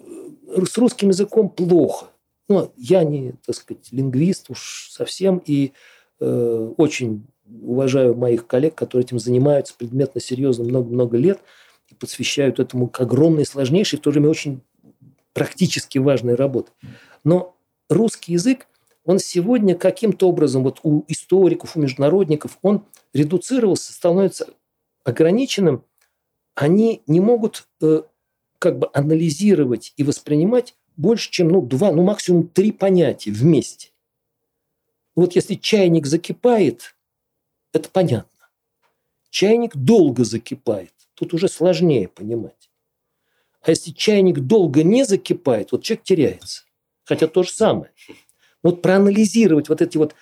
[0.67, 2.07] с русским языком плохо.
[2.49, 5.73] Ну, я не, так сказать, лингвист уж совсем, и
[6.21, 11.41] э, очень уважаю моих коллег, которые этим занимаются предметно, серьезно много-много лет
[11.89, 14.61] и посвящают этому огромной, сложнейшей, в то же время очень
[15.33, 16.71] практически важной работе.
[17.25, 17.57] Но
[17.89, 18.67] русский язык
[19.05, 24.55] он сегодня каким-то образом, вот у историков, у международников, он редуцировался, становится
[25.05, 25.85] ограниченным,
[26.55, 28.03] они не могут э,
[28.59, 33.91] как бы анализировать и воспринимать больше, чем ну, два, ну максимум три понятия вместе.
[35.17, 36.95] Вот если чайник закипает,
[37.73, 38.29] это понятно.
[39.31, 42.71] Чайник долго закипает, тут уже сложнее понимать.
[43.63, 46.65] А если чайник долго не закипает, вот человек теряется.
[47.05, 47.91] Хотя то же самое
[48.63, 50.15] вот проанализировать вот эти вот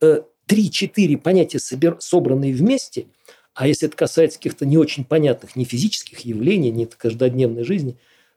[0.00, 3.06] э, 3-4 понятия, собер, собранные вместе,
[3.54, 7.96] а если это касается каких-то не очень понятных ни физических явлений, ни каждодневной жизни,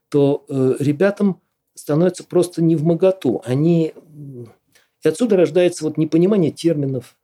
[0.10, 1.40] то э, ребятам
[1.76, 3.42] становится просто не в моготу.
[3.46, 3.94] Они...
[5.04, 7.16] И отсюда рождается вот непонимание терминов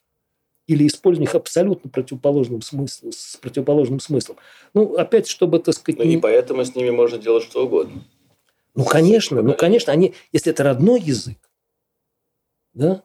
[0.68, 4.38] или использование их абсолютно противоположным смыслом, с противоположным смыслом.
[4.74, 6.00] Ну, опять, чтобы, так сказать...
[6.00, 6.16] Ну, не...
[6.16, 8.04] и поэтому с ними можно делать что угодно.
[8.76, 11.38] Ну, конечно, ну, конечно, они, если это родной язык,
[12.78, 13.04] да?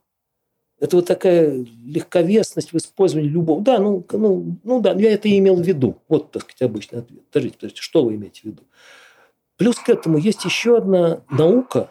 [0.78, 3.62] Это вот такая легковесность в использовании любого.
[3.62, 5.98] Да, ну, ну, ну да, я это имел в виду.
[6.08, 7.24] Вот, так сказать, обычный ответ.
[7.30, 8.62] Подождите, подождите, что вы имеете в виду?
[9.56, 11.90] Плюс к этому есть еще одна наука,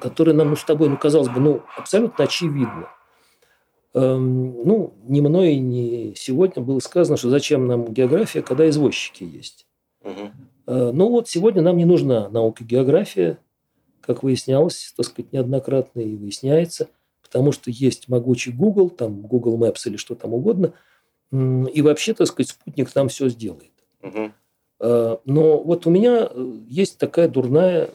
[0.00, 2.88] которая нам ну, с тобой, ну, казалось бы, ну, абсолютно очевидна.
[3.92, 9.66] Эм, ну, не мной, не сегодня было сказано, что зачем нам география, когда извозчики есть.
[10.02, 10.30] Угу.
[10.66, 13.38] Э, ну вот сегодня нам не нужна наука география,
[14.00, 16.88] как выяснялось, так сказать, неоднократно и выясняется,
[17.22, 20.72] потому что есть могучий Google, там Google Maps или что там угодно,
[21.32, 23.70] И вообще, так сказать, спутник там все сделает.
[24.02, 24.32] Угу.
[24.80, 27.90] Но вот у меня э, есть такая дурная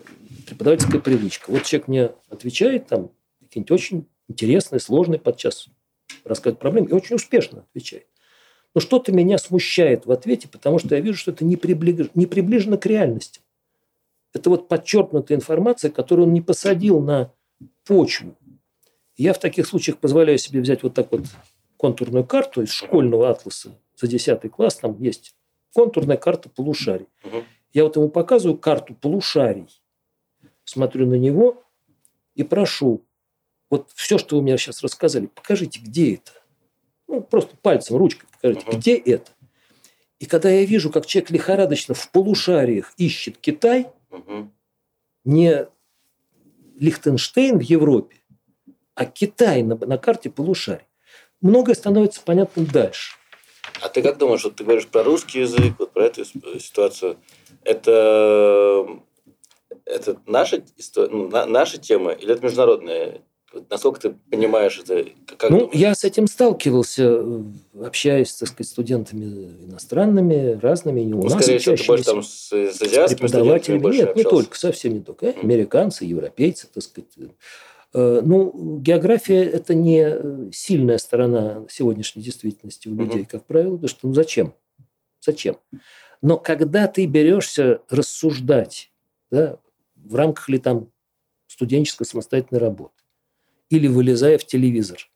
[0.45, 1.49] преподавательская привычка.
[1.51, 5.67] Вот человек мне отвечает там какие-нибудь очень интересные, сложные подчас
[6.23, 8.07] рассказывает проблемы и очень успешно отвечает.
[8.73, 12.09] Но что-то меня смущает в ответе, потому что я вижу, что это не, приближ...
[12.13, 13.39] не приближено к реальности.
[14.35, 17.31] Это вот подчеркнутая информация, которую он не посадил на
[17.85, 18.35] почву.
[19.15, 21.21] Я в таких случаях позволяю себе взять вот так вот
[21.77, 24.75] контурную карту из школьного атласа за 10 класс.
[24.75, 25.33] Там есть
[25.73, 27.07] контурная карта полушарий.
[27.23, 27.43] Угу.
[27.71, 29.69] Я вот ему показываю карту полушарий,
[30.65, 31.63] смотрю на него
[32.33, 33.05] и прошу,
[33.69, 36.31] вот все, что вы мне сейчас рассказали, покажите, где это.
[37.07, 38.77] Ну, просто пальцем, ручкой покажите, угу.
[38.77, 39.31] где это.
[40.19, 44.51] И когда я вижу, как человек лихорадочно в полушариях ищет Китай, угу.
[45.23, 45.67] не
[46.77, 48.17] Лихтенштейн в Европе,
[48.95, 50.85] а Китай на, на карте полушарий,
[51.41, 53.15] многое становится понятным дальше.
[53.81, 57.17] А ты как думаешь, вот ты говоришь про русский язык, вот про эту ситуацию,
[57.63, 58.87] это,
[59.85, 60.63] это наша,
[60.95, 63.21] ну, наша тема или это международная
[63.69, 65.05] Насколько ты понимаешь это?
[65.37, 65.75] Как ну, думаешь?
[65.75, 67.23] я с этим сталкивался,
[67.81, 72.23] общаясь, так сказать, студентами иностранными, разными, не у ну, нас скорее всего, ты больше там
[72.23, 74.13] с, с азиатскими студентами Нет, общался.
[74.15, 75.29] не только, совсем не только.
[75.29, 77.09] Американцы, европейцы, так сказать.
[77.93, 83.29] Э, ну, география– это не сильная сторона сегодняшней действительности у людей, mm-hmm.
[83.29, 84.53] как правило, потому что ну зачем?
[85.21, 85.57] Зачем?
[86.21, 88.91] Но когда ты берешься рассуждать
[89.31, 89.57] да,
[89.95, 90.89] в рамках ли там
[91.47, 93.04] студенческой самостоятельной работы,
[93.69, 95.09] или вылезая в телевизор,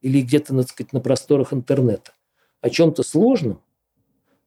[0.00, 2.12] или где-то, так сказать, на просторах интернета
[2.60, 3.62] о чем-то сложном,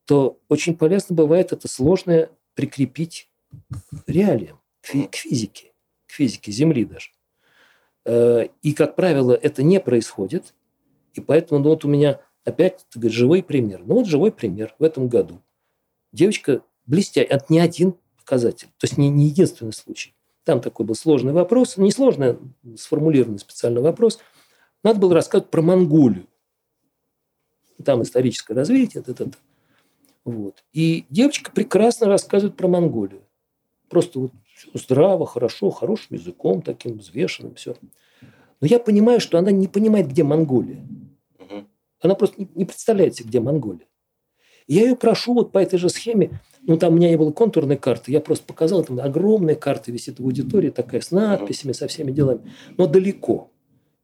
[0.06, 3.30] то очень полезно бывает это сложное прикрепить
[3.72, 5.74] к реалиям, к физике,
[6.08, 7.12] к физике Земли даже.
[8.06, 10.54] Э, и, как правило, это не происходит.
[11.14, 13.84] И поэтому ну, вот у меня опять ты говоришь, живой пример.
[13.86, 15.42] Ну вот живой пример в этом году.
[16.12, 20.16] Девочка блестящая, это не один показатель, то есть не, не единственный случай.
[20.44, 22.38] Там такой был сложный вопрос, не сложный,
[22.76, 24.20] сформулированный специальный вопрос.
[24.84, 26.28] Надо было рассказать про Монголию.
[27.84, 29.02] Там историческое развитие.
[29.02, 29.32] Это, это.
[30.26, 30.64] Вот.
[30.74, 33.24] И девочка прекрасно рассказывает про Монголию.
[33.90, 34.32] Просто вот
[34.74, 37.76] здраво, хорошо, хорошим языком, таким взвешенным, все.
[38.62, 40.86] Но я понимаю, что она не понимает, где Монголия.
[42.00, 43.88] Она просто не представляет себе, где Монголия.
[44.68, 47.32] И я ее прошу вот по этой же схеме ну, там у меня не было
[47.32, 51.88] контурной карты, я просто показал, там огромная карта висит в аудитории, такая с надписями, со
[51.88, 53.52] всеми делами, но далеко.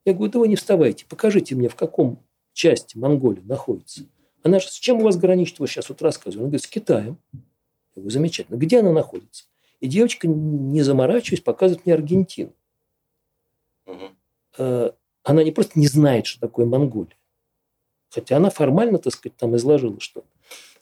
[0.04, 4.02] Я говорю, да вы не вставайте, покажите мне, в каком части Монголии находится.
[4.42, 6.44] Она же, с чем у вас граничит, вот сейчас вот рассказываю.
[6.44, 7.18] Она говорит, с Китаем.
[7.32, 7.40] Я
[7.96, 8.56] говорю, замечательно.
[8.56, 9.44] Где она находится?
[9.80, 12.52] И девочка, не заморачиваясь, показывает мне Аргентину.
[13.86, 14.94] Угу.
[15.22, 17.16] Она не просто не знает, что такое Монголия.
[18.08, 20.24] Хотя она формально, так сказать, там изложила, что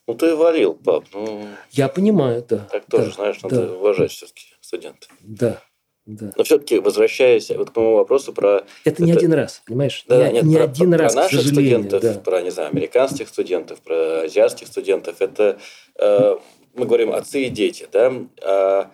[0.09, 1.05] ну, ты варил, пап.
[1.12, 2.66] Ну, Я понимаю, да.
[2.71, 3.75] Так тоже, да, знаешь, надо да.
[3.75, 5.11] уважать все-таки студентов.
[5.21, 5.62] Да.
[6.07, 6.33] Да.
[6.35, 8.64] Но все-таки возвращаясь вот к моему вопросу про...
[8.85, 9.21] Это не это...
[9.21, 10.07] один раз, понимаешь?
[10.09, 12.14] Да, не, нет, не про, один про, раз, про наших студентов, да.
[12.14, 15.16] про, не знаю, американских студентов, про азиатских студентов.
[15.21, 15.59] Это
[15.97, 16.37] э,
[16.73, 18.11] мы говорим отцы и дети, да?
[18.40, 18.90] А,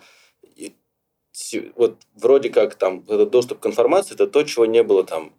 [0.57, 0.73] и,
[1.77, 5.31] вот вроде как там этот доступ к информации, это то, чего не было там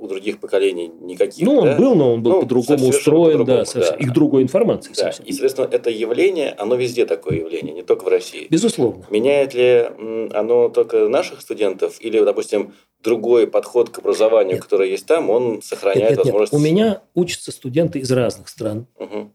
[0.00, 1.44] у других поколений никаких.
[1.44, 1.76] Ну, он да?
[1.76, 3.96] был, но он был ну, по-другому устроен, по да, совсем.
[3.98, 4.04] да.
[4.04, 5.04] И к другой информации да.
[5.04, 5.24] совсем.
[5.26, 8.46] И, соответственно, это явление, оно везде такое явление, не только в России.
[8.48, 9.04] Безусловно.
[9.10, 9.88] Меняет ли
[10.32, 14.62] оно только наших студентов или, допустим, другой подход к образованию, нет.
[14.62, 16.52] который есть там, он сохраняет нет, нет, возможность...
[16.52, 16.60] Нет.
[16.60, 18.86] У меня учатся студенты из разных стран.
[18.98, 19.32] Угу.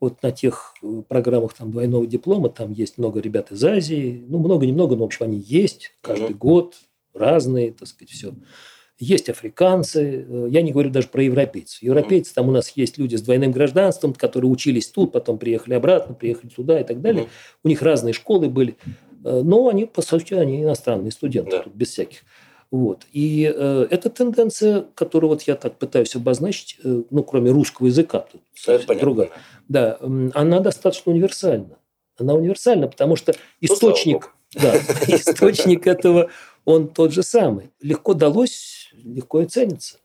[0.00, 4.24] Вот на тех э, программах там двойного диплома там есть много ребят из Азии.
[4.26, 6.38] Ну, много-немного, но, в общем, они есть каждый угу.
[6.38, 6.74] год,
[7.14, 8.32] разные, так сказать, все
[8.98, 11.82] есть африканцы, э, я не говорю даже про европейцев.
[11.82, 16.14] Европейцы, там у нас есть люди с двойным гражданством, которые учились тут, потом приехали обратно,
[16.14, 17.28] приехали туда и так далее.
[17.64, 18.76] У них разные школы были,
[19.24, 21.62] э, но они, по сути, они иностранные студенты, да.
[21.62, 22.22] тут без всяких.
[22.72, 23.02] Вот.
[23.12, 28.20] И э, эта тенденция, которую вот я так пытаюсь обозначить, э, ну, кроме русского языка,
[28.32, 29.30] тут Это другая,
[29.68, 31.76] да, она достаточно универсальна.
[32.18, 34.76] Она универсальна, потому что ну, источник, ну, да,
[35.08, 36.30] источник этого,
[36.64, 37.70] он тот же самый.
[37.82, 39.98] Легко далось легко и ценится.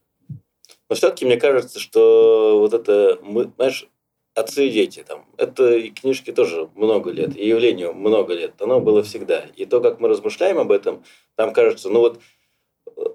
[0.89, 3.87] Но все-таки мне кажется, что вот это, мы, знаешь,
[4.33, 8.79] отцы и дети, там, это и книжки тоже много лет, и явлению много лет, оно
[8.79, 9.45] было всегда.
[9.55, 11.03] И то, как мы размышляем об этом,
[11.37, 12.21] нам кажется, ну вот,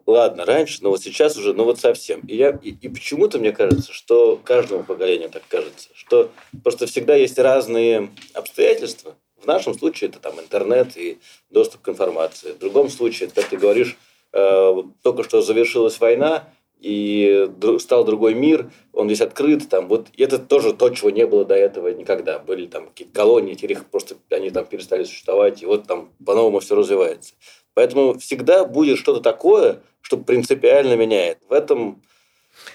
[0.06, 2.20] ладно, раньше, но вот сейчас уже, ну вот совсем.
[2.26, 6.30] И, я, и, и почему-то мне кажется, что каждому поколению так кажется, что
[6.62, 9.14] просто всегда есть разные обстоятельства.
[9.36, 11.18] В нашем случае это там интернет и
[11.50, 12.52] доступ к информации.
[12.52, 13.96] В другом случае, это, как ты говоришь,
[14.32, 16.48] только что завершилась война,
[16.82, 21.44] и стал другой мир, он весь открыт, там, вот это тоже то, чего не было
[21.44, 22.40] до этого никогда.
[22.40, 26.58] Были там какие-то колонии, теперь их просто, они там перестали существовать, и вот там по-новому
[26.58, 27.34] все развивается.
[27.74, 31.38] Поэтому всегда будет что-то такое, что принципиально меняет.
[31.48, 32.02] В этом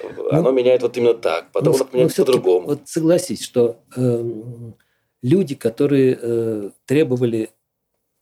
[0.01, 2.67] ну, оно меняет вот именно так, потом ну, оно меняет по-другому.
[2.67, 4.23] Вот согласись, что э,
[5.21, 7.49] люди, которые э, требовали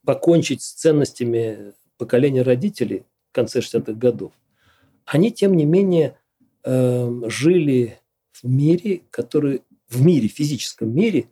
[0.03, 3.05] покончить с ценностями поколения родителей
[3.35, 4.33] конце 60-х годов,
[5.05, 6.17] они, тем не менее,
[6.63, 7.99] э, жили
[8.31, 11.27] в мире, который в мире, физическом мире,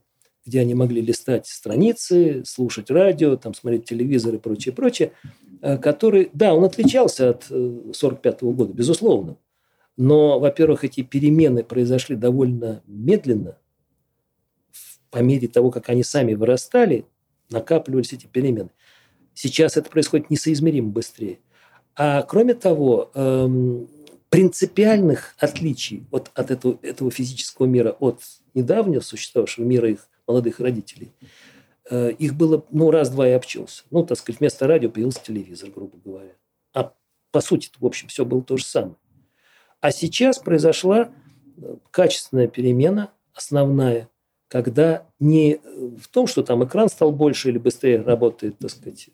[0.46, 5.14] где они могли листать страницы, слушать радио, там, смотреть телевизор и прочее, прочее,
[5.62, 9.38] э, который, да, он отличался от 1945 э, года, безусловно.
[9.96, 13.58] Но, во-первых, эти перемены произошли довольно медленно.
[15.10, 17.06] По мере того, как они сами вырастали,
[17.50, 18.72] накапливались эти перемены.
[19.34, 21.40] Сейчас это происходит несоизмеримо быстрее.
[21.96, 23.88] А кроме того, эм,
[24.30, 28.22] принципиальных отличий от, от этого, этого физического мира от
[28.56, 31.12] недавнего существовавшего мира их молодых родителей,
[31.90, 33.84] э, их было, ну, раз-два и обчелся.
[33.92, 36.34] Ну, так сказать, вместо радио появился телевизор, грубо говоря.
[36.74, 36.94] А
[37.32, 38.96] по сути, в общем, все было то же самое.
[39.82, 41.12] А сейчас произошла
[41.58, 44.10] э, качественная перемена, основная,
[44.54, 45.60] когда не
[45.98, 49.10] в том, что там экран стал больше или быстрее работает, так сказать,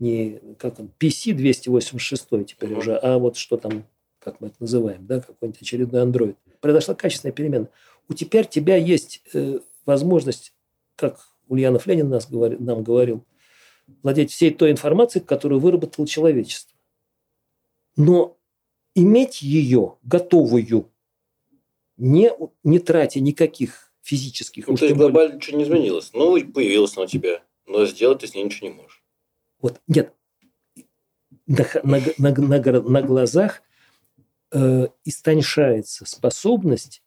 [0.00, 3.84] не как он, PC 286 теперь уже, а вот что там,
[4.18, 6.34] как мы это называем, да, какой-нибудь очередной Android.
[6.60, 7.68] Произошла качественная перемена.
[8.08, 10.52] У теперь тебя есть э, возможность,
[10.96, 13.24] как Ульянов Ленин нас говорил, нам говорил,
[14.02, 16.76] владеть всей той информацией, которую выработало человечество.
[17.94, 18.36] Но
[18.96, 20.90] иметь ее готовую,
[21.96, 22.32] не,
[22.64, 24.68] не тратя никаких физических.
[24.68, 25.36] Ну, то есть глобально более...
[25.36, 26.10] ничего не изменилось.
[26.12, 29.02] Ну, появилось на тебя, но сделать ты с ней ничего не можешь.
[29.60, 30.14] Вот, нет.
[31.46, 33.62] На, на, на, на, на глазах
[34.52, 37.02] э, истончается способность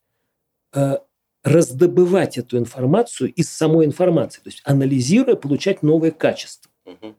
[0.73, 0.97] э,
[1.43, 6.69] раздобывать эту информацию из самой информации, то есть анализируя, получать новые качества.
[6.85, 7.15] Угу.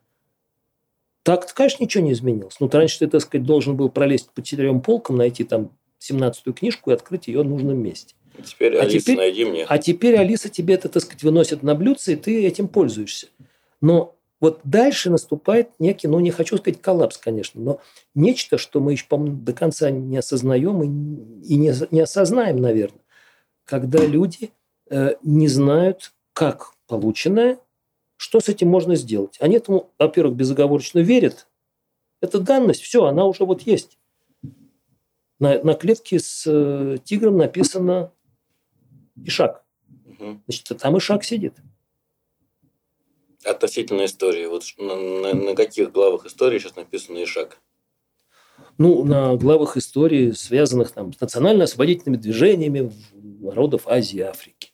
[1.23, 2.57] Так, конечно, ничего не изменилось.
[2.61, 5.71] Ну, раньше ты, так сказать, должен был пролезть по четырем полкам, найти там
[6.01, 8.15] 17-ю книжку и открыть ее в нужном месте.
[8.41, 9.65] Теперь, а Алиса, теперь, найди мне.
[9.65, 13.29] А теперь Алиса тебе это, так сказать, выносит на блюдце, и ты этим пользуешься.
[13.81, 17.81] Но вот дальше наступает некий, ну, не хочу сказать коллапс, конечно, но
[18.15, 23.03] нечто, что мы еще, по-моему, до конца не осознаем и, и не, не осознаем, наверное,
[23.65, 24.51] когда люди
[24.89, 27.59] э, не знают, как полученное,
[28.17, 29.37] что с этим можно сделать.
[29.41, 31.47] Они этому, во-первых, безоговорочно верят.
[32.23, 33.99] Это данность, все, она уже вот есть.
[35.39, 38.13] На, на клетке с э, тигром написано
[39.25, 39.65] Ишак.
[40.07, 40.41] Угу.
[40.47, 41.55] Значит, там Ишак сидит.
[43.45, 44.47] Относительно истории.
[44.47, 47.61] Вот на, на, на каких главах истории сейчас написано Ишак?
[48.79, 54.73] Ну, на главах истории, связанных там, с национально-освободительными движениями народов Азии и Африки.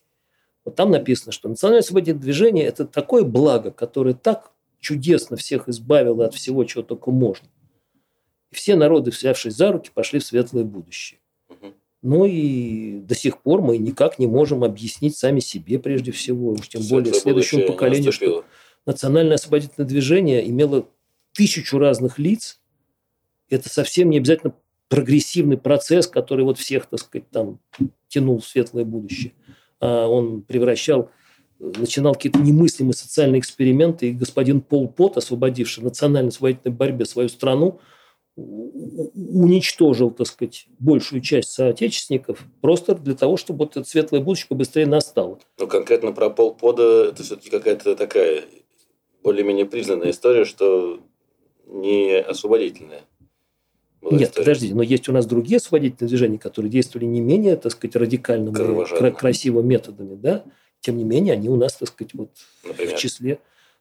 [0.64, 6.26] Вот там написано, что национальное освободительное движение– это такое благо, которое так чудесно всех избавило
[6.26, 7.48] от всего, чего только можно.
[8.50, 11.20] И все народы, взявшись за руки, пошли в светлое будущее.
[12.06, 16.68] Ну и до сих пор мы никак не можем объяснить сами себе прежде всего, уж
[16.68, 18.44] тем более следующему поколению, что
[18.86, 20.86] национальное освободительное движение имело
[21.32, 22.60] тысячу разных лиц.
[23.50, 24.54] Это совсем не обязательно
[24.88, 27.58] прогрессивный процесс, который вот всех, так сказать, там
[28.06, 29.32] тянул в светлое будущее.
[29.80, 31.10] А он превращал,
[31.58, 37.28] начинал какие-то немыслимые социальные эксперименты, и господин Пол Пот, освободивший в национальной освободительной борьбе свою
[37.28, 37.80] страну,
[38.36, 44.86] уничтожил, так сказать, большую часть соотечественников просто для того, чтобы вот это светлое будущее побыстрее
[44.86, 45.38] настало.
[45.58, 48.44] Ну, конкретно про полпода это все-таки какая-то такая
[49.22, 51.00] более-менее признанная история, что
[51.66, 53.00] не освободительная.
[54.02, 54.44] Нет, история.
[54.44, 58.84] подождите, но есть у нас другие освободительные движения, которые действовали не менее, так сказать, радикальными,
[58.84, 60.44] кра- красивыми методами, да?
[60.80, 62.30] Тем не менее, они у нас, так сказать, вот
[62.62, 62.94] Например?
[62.94, 63.38] в числе...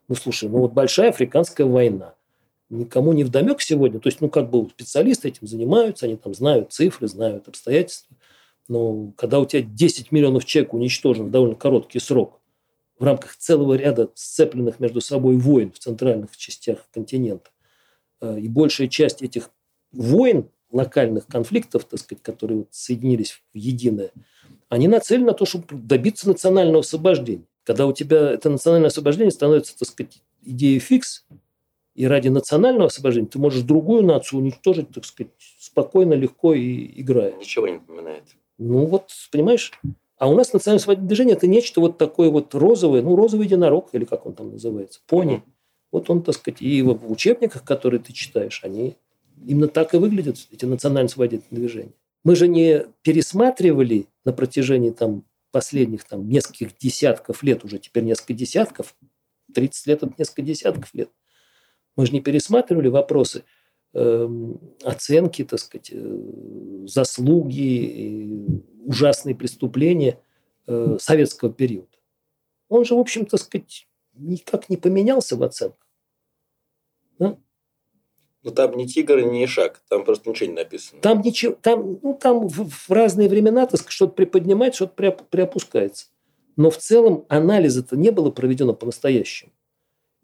[0.08, 2.15] Ну, слушай, ну вот большая африканская война–
[2.76, 4.00] никому не вдомек сегодня.
[4.00, 8.16] То есть, ну, как бы специалисты этим занимаются, они там знают цифры, знают обстоятельства.
[8.68, 12.42] Но когда у тебя 10 миллионов человек уничтожен в довольно короткий срок
[12.98, 17.50] в рамках целого ряда сцепленных между собой войн в центральных частях континента,
[18.22, 19.50] э, и большая часть этих
[19.92, 24.12] войн, локальных конфликтов, так сказать, которые вот соединились в единое,
[24.68, 27.46] они нацелены на то, чтобы добиться национального освобождения.
[27.64, 31.26] Когда у тебя это национальное освобождение становится, так сказать, идеей фикс,
[31.96, 37.36] и ради национального освобождения ты можешь другую нацию уничтожить, так сказать, спокойно, легко и играя.
[37.38, 38.24] Ничего не напоминает.
[38.58, 39.72] Ну вот, понимаешь?
[40.18, 43.90] А у нас национальное освободительное движение– это нечто вот такое вот розовое, ну, розовый единорог,
[43.94, 45.36] или как он там называется, пони.
[45.36, 45.52] Mm-hmm.
[45.92, 48.96] Вот он, так сказать, и в учебниках, которые ты читаешь, они
[49.44, 51.94] Именно так и выглядят эти национально-освободительные движения.
[52.24, 58.34] Мы же не пересматривали на протяжении там, последних там, нескольких десятков лет, уже теперь несколько
[58.34, 58.96] десятков,
[59.54, 61.10] 30 лет– это несколько десятков лет.
[61.96, 63.44] Мы же не пересматривали вопросы
[63.94, 64.30] э,
[64.84, 66.20] оценки, так сказать, э,
[66.86, 70.20] заслуги, ужасные преступления
[70.68, 71.88] э, советского периода.
[72.68, 75.88] Он же, в общем, так сказать, никак не поменялся в оценках.
[77.20, 77.38] Да?
[78.44, 81.02] Ну, там ни тигр, ни шаг, там просто ничего не написано.
[81.02, 86.08] Там ничего, там, ну, там в, в разные времена так что-то приподнимается, что-то при, приопускается.
[86.56, 89.52] Но в целом анализа-то не было проведено по-настоящему.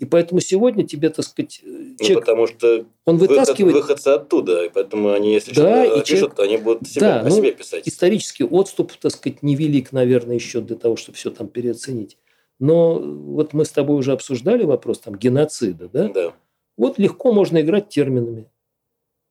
[0.01, 3.75] И поэтому сегодня тебе, так сказать, ну, человек, ну, потому что он вытаскивает...
[3.75, 6.35] выход, выходцы оттуда, и поэтому они, если да, что-то пишут, человек...
[6.35, 7.87] то они будут себя, да, о ну, себе писать.
[7.87, 12.17] Исторический отступ, так сказать, невелик, наверное, еще для того, чтобы все там переоценить.
[12.57, 16.07] Но вот мы с тобой уже обсуждали вопрос там геноцида, да?
[16.07, 16.33] Да.
[16.77, 18.49] Вот легко можно играть терминами.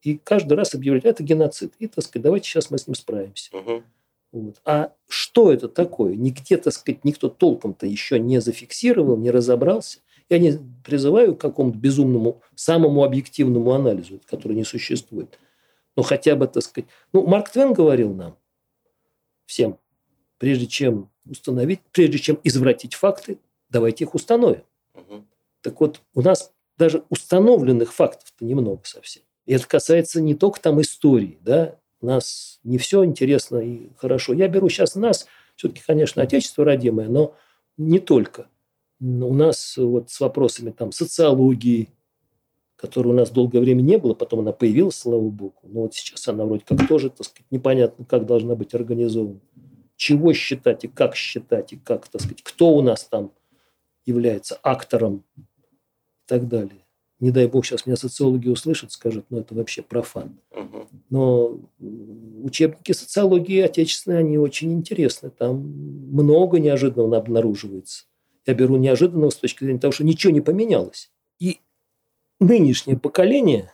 [0.03, 1.73] И каждый раз объявлять, это геноцид.
[1.79, 3.53] И, так сказать, давайте сейчас мы с ним справимся.
[3.57, 3.83] Угу.
[4.31, 4.55] Вот.
[4.63, 6.15] А что это такое?
[6.15, 9.99] Нигде, так сказать, никто толком-то еще не зафиксировал, не разобрался.
[10.31, 15.37] Я не призываю к какому-то безумному, самому объективному анализу, который не существует.
[15.97, 16.89] Но хотя бы, так сказать...
[17.11, 18.37] Ну, Марк Твен говорил нам,
[19.45, 19.77] всем,
[20.37, 24.63] прежде чем установить, прежде чем извратить факты, давайте их установим.
[24.93, 25.25] Угу.
[25.59, 29.23] Так вот, у нас даже установленных фактов-то немного совсем.
[29.45, 34.31] И это касается не только там истории, да, у нас не все интересно и хорошо.
[34.31, 35.27] Я беру сейчас нас,
[35.57, 37.35] все-таки, конечно, отечество родимое, но
[37.75, 38.47] не только
[39.01, 41.89] у нас вот с вопросами там социологии,
[42.75, 45.59] которой у нас долгое время не было, потом она появилась, слава богу.
[45.63, 49.39] Но вот сейчас она вроде как тоже, так сказать, непонятно, как должна быть организована.
[49.95, 53.31] Чего считать и как считать, и как, так сказать, кто у нас там
[54.05, 55.41] является актором и
[56.27, 56.85] так далее.
[57.19, 60.39] Не дай бог, сейчас меня социологи услышат, скажут, ну это вообще профан.
[61.11, 61.59] Но
[62.43, 65.29] учебники социологии отечественные, они очень интересны.
[65.29, 68.05] Там много неожиданного обнаруживается
[68.45, 71.11] я беру неожиданного с точки зрения того, что ничего не поменялось.
[71.39, 71.59] И
[72.39, 73.73] нынешнее поколение,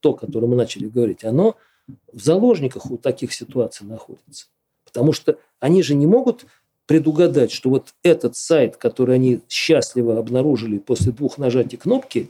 [0.00, 1.56] то, о котором мы начали говорить, оно
[2.12, 4.46] в заложниках у таких ситуаций находится.
[4.84, 6.46] Потому что они же не могут
[6.86, 12.28] предугадать, что вот этот сайт, который они счастливо обнаружили после двух нажатий кнопки,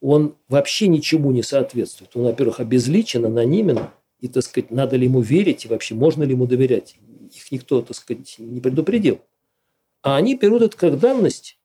[0.00, 2.10] он вообще ничему не соответствует.
[2.14, 3.88] Он, во-первых, обезличен, анонимен,
[4.20, 6.96] и, так сказать, надо ли ему верить, и вообще можно ли ему доверять.
[7.34, 9.20] Их никто, так сказать, не предупредил.
[10.06, 11.58] А они берут это как данность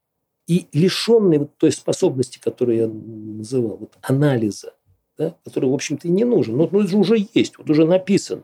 [0.48, 4.74] и лишенные вот той способности, которую я называл, вот анализа,
[5.16, 6.58] да, который, в общем-то, и не нужен.
[6.58, 8.42] Но ну, это же уже есть, вот уже написано.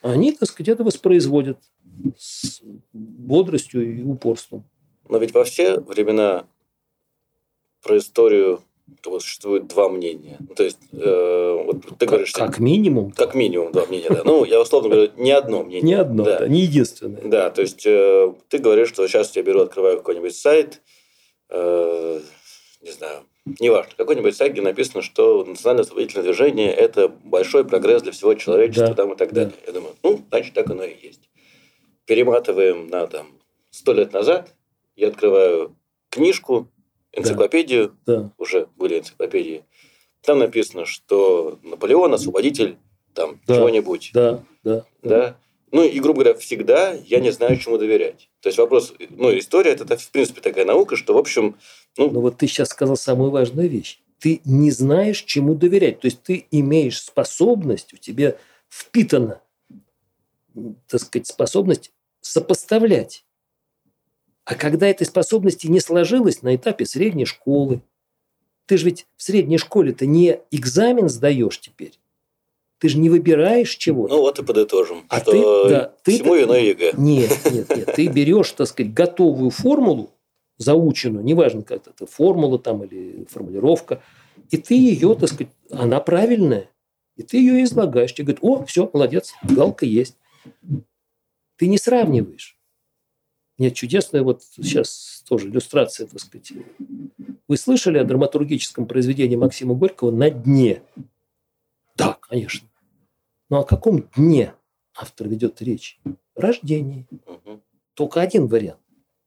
[0.00, 1.58] Они, так сказать, это воспроизводят
[2.16, 4.64] с бодростью и упорством.
[5.08, 6.46] Но ведь во все времена
[7.82, 8.62] про историю
[9.04, 10.36] вот существует два мнения.
[10.40, 12.32] Ну, то есть, э, вот ты как, говоришь...
[12.32, 13.12] Как минимум?
[13.12, 14.22] Как минимум два мнения, да.
[14.24, 15.82] Ну, я условно говорю, не одно мнение.
[15.82, 17.22] Не одно, да, не единственное.
[17.22, 20.82] Да, то есть, э, ты говоришь, что сейчас я беру, открываю какой-нибудь сайт,
[21.50, 22.20] э,
[22.82, 23.24] не знаю,
[23.60, 28.88] неважно, какой-нибудь сайт, где написано, что национальное освободительное движение– это большой прогресс для всего человечества
[28.88, 29.52] да, там, и так далее.
[29.60, 29.66] Да.
[29.66, 31.28] Я думаю, ну, значит, так оно и есть.
[32.04, 33.28] Перематываем на там
[33.70, 34.54] сто лет назад,
[34.96, 35.74] я открываю
[36.10, 36.68] книжку,
[37.16, 38.30] энциклопедию, да.
[38.38, 39.64] уже были энциклопедии,
[40.22, 42.78] там написано, что Наполеон освободитель
[43.12, 43.56] там да.
[43.56, 44.10] чего-нибудь.
[44.14, 45.36] Да, да, да.
[45.70, 48.30] Ну и, грубо говоря, всегда я не знаю, чему доверять.
[48.40, 51.56] То есть вопрос, ну, история это, в принципе, такая наука, что, в общем...
[51.96, 54.00] Ну, ну вот ты сейчас сказал самую важную вещь.
[54.20, 56.00] Ты не знаешь, чему доверять.
[56.00, 58.36] То есть ты имеешь способность, у тебя
[58.70, 59.42] впитана,
[60.88, 63.24] так сказать, способность сопоставлять
[64.44, 67.80] а когда этой способности не сложилось на этапе средней школы,
[68.66, 71.98] ты же ведь в средней школе-то не экзамен сдаешь теперь.
[72.78, 74.08] Ты же не выбираешь чего.
[74.08, 76.92] Ну вот и подытожим, а ты, да, ты всему виной ЕГЭ.
[76.98, 77.92] Нет, нет, нет.
[77.94, 80.10] Ты берешь, так сказать, готовую формулу,
[80.58, 84.02] заученную, неважно как это, формула там или формулировка,
[84.50, 86.68] и ты ее, так сказать, она правильная,
[87.16, 88.12] и ты ее излагаешь.
[88.12, 90.16] Тебе говорят, о, все, молодец, галка есть.
[91.56, 92.53] Ты не сравниваешь.
[93.58, 96.52] Нет, чудесная вот сейчас тоже иллюстрация, так сказать.
[97.46, 100.82] Вы слышали о драматургическом произведении Максима Горького «На дне»?
[101.96, 102.68] Да, конечно.
[103.48, 104.54] Но о каком дне
[104.94, 106.00] автор ведет речь?
[106.34, 107.06] Рождении.
[107.94, 108.80] Только один вариант.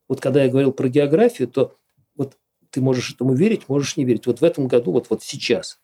[0.08, 1.76] Вот когда я говорил про географию, то
[2.14, 2.36] вот
[2.70, 4.26] ты можешь этому верить, можешь не верить.
[4.26, 5.80] Вот в этом году, вот, вот сейчас,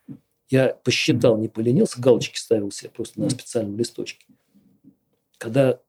[0.51, 4.26] я посчитал, не поленился, галочки ставил себе просто на специальном листочке.
[5.38, 5.80] Когда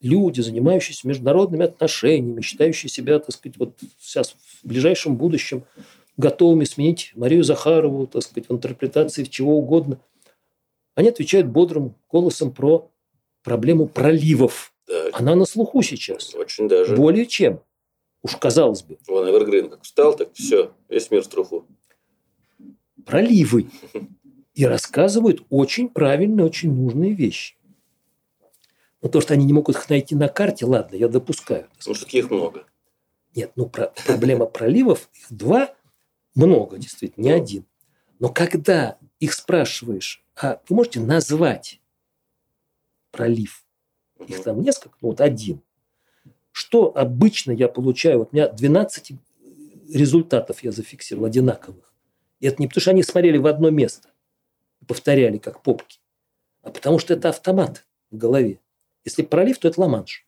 [0.00, 5.64] люди, занимающиеся международными отношениями, считающие себя, так сказать, вот сейчас в ближайшем будущем
[6.16, 10.00] готовыми сменить Марию Захарову, так сказать, в интерпретации в чего угодно.
[10.94, 12.90] Они отвечают бодрым голосом про
[13.44, 14.72] проблему проливов.
[14.88, 16.34] Да, Она на слуху сейчас.
[16.34, 16.96] очень даже.
[16.96, 17.60] Более чем.
[18.22, 18.98] Уж казалось бы.
[19.06, 21.64] Вон Эвергрин как встал, так все, весь мир в труху.
[23.04, 23.66] проливы.
[24.54, 27.54] И рассказывают очень правильные, очень нужные вещи.
[29.02, 31.68] Но то, что они не могут их найти на карте, ладно, я допускаю.
[31.86, 32.66] Ну, что таких много.
[33.34, 35.74] Нет, ну про- проблема проливов, их два,
[36.34, 37.36] много действительно, не Ну.
[37.42, 37.64] один.
[38.18, 41.80] Но когда их спрашиваешь, а вы можете назвать
[43.12, 43.64] пролив?
[44.26, 45.60] Их там несколько, ну вот один.
[46.50, 48.18] Что обычно я получаю?
[48.20, 49.12] Вот у меня 12
[49.92, 51.94] результатов я зафиксировал одинаковых.
[52.40, 54.10] И это не потому, что они смотрели в одно место
[54.86, 55.98] повторяли, как попки,
[56.62, 58.58] а потому что это автомат в голове.
[59.08, 60.26] Если пролив, то это Ла-Манш.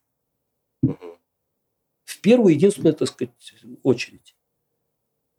[0.83, 3.31] В первую единственную, так сказать,
[3.83, 4.35] очередь.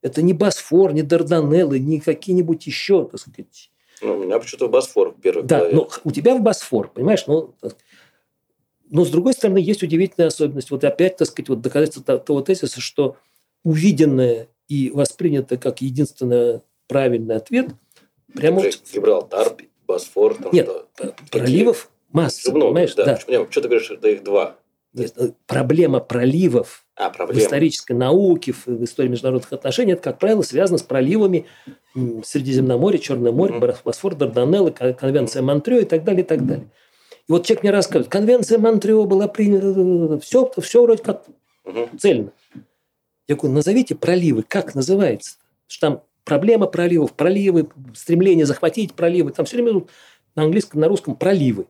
[0.04, 3.72] Это не Босфор, не Дарданеллы, не какие-нибудь еще, так сказать.
[4.02, 7.56] Ну, у меня почему-то Босфор в первой Да, но у тебя в Босфор, понимаешь, ну,
[7.60, 7.78] так-
[8.90, 10.70] но с другой стороны есть удивительная особенность.
[10.70, 13.18] Вот опять, так сказать, вот доказательство то- того тезиса, что
[13.64, 17.70] увиденное и воспринято как единственный правильный ответ,
[18.36, 19.56] прямо вот Гибралтар,
[19.88, 21.16] Босфор, там Нет, что.
[21.32, 22.96] проливов масса, Много, понимаешь?
[22.96, 23.06] да.
[23.06, 23.16] Да.
[23.16, 24.56] Почему, что ты говоришь, что их два?
[24.98, 25.06] Э,
[25.48, 27.42] проблема проливов А, в проблема.
[27.42, 31.46] исторической науке, в, в истории международных отношений, это, как правило, связано с проливами
[32.24, 33.74] Средиземноморья, Черное море, Мгм.
[33.86, 36.70] Босфор, Дарданеллы, кон- конвенция Монтрео и так далее, и так далее.
[37.28, 41.24] И вот человек мне рассказывает, конвенция Монтрео была принята, все, все вроде как
[41.66, 41.98] Мгм.
[41.98, 42.32] цельно.
[43.28, 45.38] Я говорю, назовите проливы, как называется?
[45.68, 49.86] Что там проблема проливов, проливы, стремление захватить проливы, там все время
[50.36, 51.68] на английском, на русском проливы.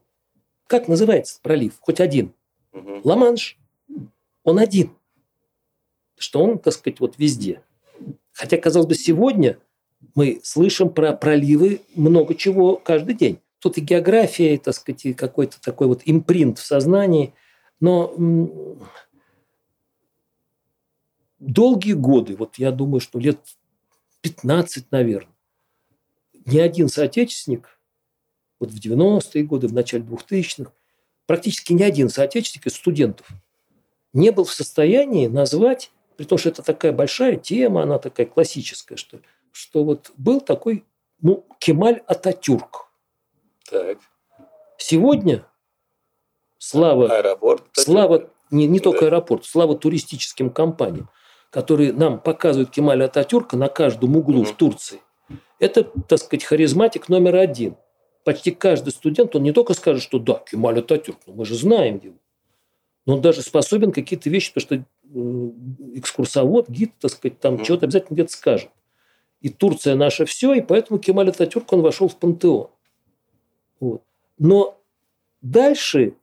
[0.72, 1.74] Как называется пролив?
[1.82, 2.34] Хоть один.
[2.72, 3.02] Мгм.
[3.04, 3.58] Ла-Манш,
[4.46, 4.96] он один.
[6.18, 7.62] Что он, так сказать, вот везде.
[8.32, 9.60] Хотя, казалось бы, сегодня
[10.16, 13.42] мы слышим про проливы много чего каждый день.
[13.60, 17.34] Тут и география, и, так сказать, и какой-то такой вот импринт в сознании.
[17.82, 18.16] Но
[21.38, 23.42] долгие годы, вот я думаю, что лет
[24.22, 25.36] 15, наверное,
[26.46, 27.78] ни один соотечественник,
[28.62, 30.72] вот в 90-е годы, в начале 2000-х,
[31.26, 33.28] практически ни один соотечественник из студентов
[34.14, 38.96] не был в состоянии назвать, при том, что это такая большая тема, она такая классическая,
[38.98, 39.20] что,
[39.52, 40.86] что вот был такой
[41.22, 42.88] ну, Кемаль Ататюрк.
[43.70, 43.98] Так.
[44.78, 45.46] Сегодня
[46.58, 47.64] слава Аэропорт.
[47.74, 49.06] Слава не, не только Да.
[49.08, 51.10] аэропорт, слава туристическим компаниям,
[51.50, 54.58] которые нам показывают Кемаля Ататюрка на каждом углу в Мгм.
[54.58, 55.00] Турции.
[55.60, 57.78] Это, так сказать, харизматик номер один.
[58.24, 62.00] Почти каждый студент, он не только скажет, что да, Кемаль Ататюрк, ну мы же знаем
[62.04, 62.16] его.
[63.06, 67.64] Но он даже способен какие-то вещи, потому что э, экскурсовод, гид, так сказать, там Мгм.
[67.64, 68.70] чего-то обязательно где-то скажет.
[69.42, 72.70] И Турция наша все, и поэтому Кемаль Ататюрк, он вошел в пантеон.
[73.80, 74.04] Вот.
[74.38, 74.80] Но
[75.42, 76.14] дальше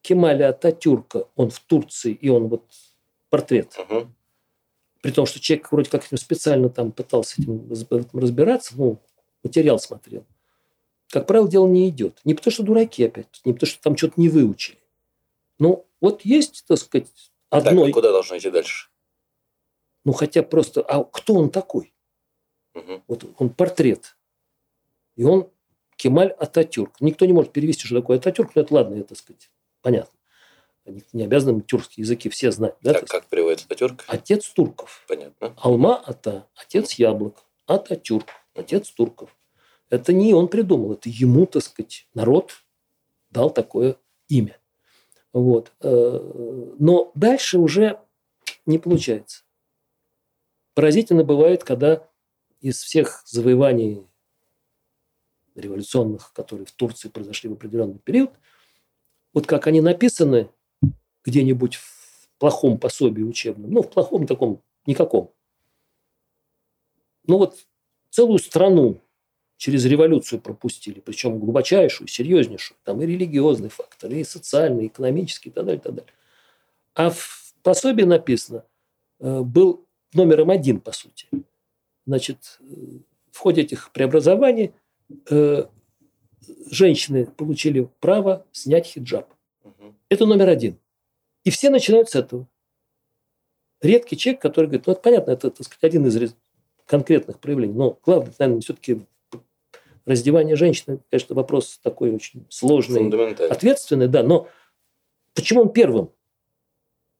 [0.00, 2.62] Кемаля Ататюрка, он в Турции, и он вот
[3.30, 3.76] портрет.
[3.88, 4.14] Мгм.
[5.02, 7.68] При том, что человек вроде как этим специально там пытался этим
[8.12, 8.98] разбираться, ну,
[9.42, 10.24] материал смотрел.
[11.10, 12.20] Как правило, дело не идет.
[12.24, 14.78] Не потому, что дураки опять, не потому, что там что-то не выучили.
[15.58, 17.08] Ну, вот есть, так сказать,
[17.48, 18.88] Так, одной, а куда должно идти дальше?
[20.04, 21.92] ну, хотя просто, а кто он такой?
[22.74, 23.02] Мгм.
[23.08, 24.16] Вот он портрет.
[25.16, 25.50] И он
[25.96, 27.00] Кемаль Ататюрк.
[27.00, 29.50] Никто не может перевести, что такое Ататюрк, но это ладно, это, так сказать,
[29.82, 30.16] понятно.
[30.86, 32.76] Они не обязаны тюркские языки все знать.
[32.80, 34.04] Да, Так, так как переводится Ататюрк?
[34.06, 35.04] Отец турков.
[35.08, 35.54] Понятно.
[35.58, 37.44] Алма-Ата, отец яблок.
[37.66, 39.36] Ататюрк, отец турков.
[39.90, 42.52] Это не он придумал, это ему, так сказать, народ
[43.30, 43.96] дал такое
[44.28, 44.58] имя.
[45.32, 45.72] Вот.
[45.80, 48.00] Э, Но дальше уже
[48.66, 49.44] не получается.
[50.74, 52.06] Поразительно бывает, когда
[52.60, 54.06] из всех завоеваний
[55.54, 58.30] революционных, которые в Турции произошли в определенный период,
[59.32, 60.50] вот как они написаны
[61.24, 65.32] где-нибудь в плохом пособии учебном, ну, в плохом таком, никаком.
[67.24, 67.66] Ну, вот
[68.10, 69.00] целую страну
[69.58, 72.78] через революцию пропустили, причем глубочайшую, серьезнейшую.
[72.84, 76.12] Там и религиозный фактор, и социальный, и экономический, и так далее, и так далее.
[76.94, 78.64] А в пособии написано,
[79.18, 79.84] э, был
[80.14, 81.26] номером один, по сути.
[82.06, 82.64] Значит, э,
[83.32, 84.72] в ходе этих преобразований
[85.28, 85.66] э,
[86.70, 89.28] женщины получили право снять хиджаб.
[90.08, 90.78] Это номер один.
[91.42, 92.46] И все начинают с этого.
[93.80, 96.34] Редкий человек, который говорит, ну, это понятно, это, так сказать, один из
[96.86, 97.74] конкретных проявлений.
[97.74, 99.04] Но главное, наверное, все-таки
[100.08, 103.08] раздевание женщины, конечно, вопрос такой очень сложный,
[103.48, 104.48] ответственный, да, но
[105.34, 106.10] почему он первым?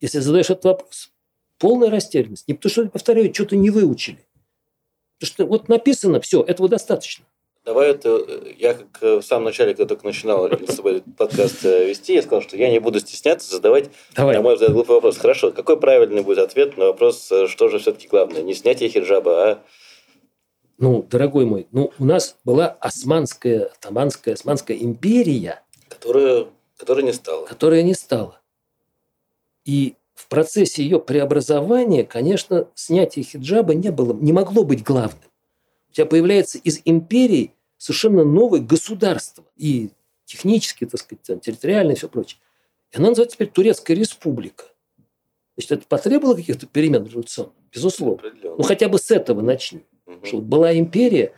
[0.01, 1.13] Если задаешь этот вопрос.
[1.59, 2.47] Полная растерянность.
[2.47, 4.25] Не потому что, повторяю, что-то не выучили.
[5.19, 7.25] Потому что вот написано, все, этого достаточно.
[7.65, 8.27] Давай это,
[8.57, 12.41] я как в самом начале, когда только начинал с тобой подкаст э, вести, я сказал,
[12.41, 14.37] что я не буду стесняться задавать, Давай.
[14.37, 15.19] на мой взгляд, глупый вопрос.
[15.19, 18.41] Хорошо, какой правильный будет ответ на вопрос, э, что же все-таки главное?
[18.41, 19.63] Не снятие хиджаба, а
[20.79, 25.63] ну, дорогой мой, ну, у нас была Османская, Атаманская, Османская империя.
[25.89, 27.47] Которая, которая не стала.
[27.47, 28.41] Которая не стала.
[29.65, 35.31] И в процессе ее преобразования, конечно, снятие хиджаба не было, не могло быть главным.
[35.91, 39.45] У тебя появляется из империи совершенно новое государство.
[39.57, 39.91] И
[40.27, 42.41] технически, так сказать, территориально и все прочее.
[42.93, 44.65] И она называется теперь Турецкая республика.
[45.57, 47.55] Значит, это потребовало каких-то перемен революционных?
[47.73, 48.33] Безусловно.
[48.43, 49.85] Ну, хотя бы с этого начни.
[50.09, 50.27] Угу.
[50.27, 51.35] Что была империя,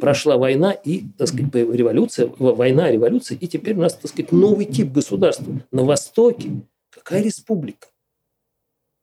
[0.00, 4.66] прошла война и, так сказать, революция, война, революция, и теперь у нас, так сказать, новый
[4.66, 5.62] тип государства.
[5.70, 6.50] На Востоке
[6.90, 7.88] какая республика?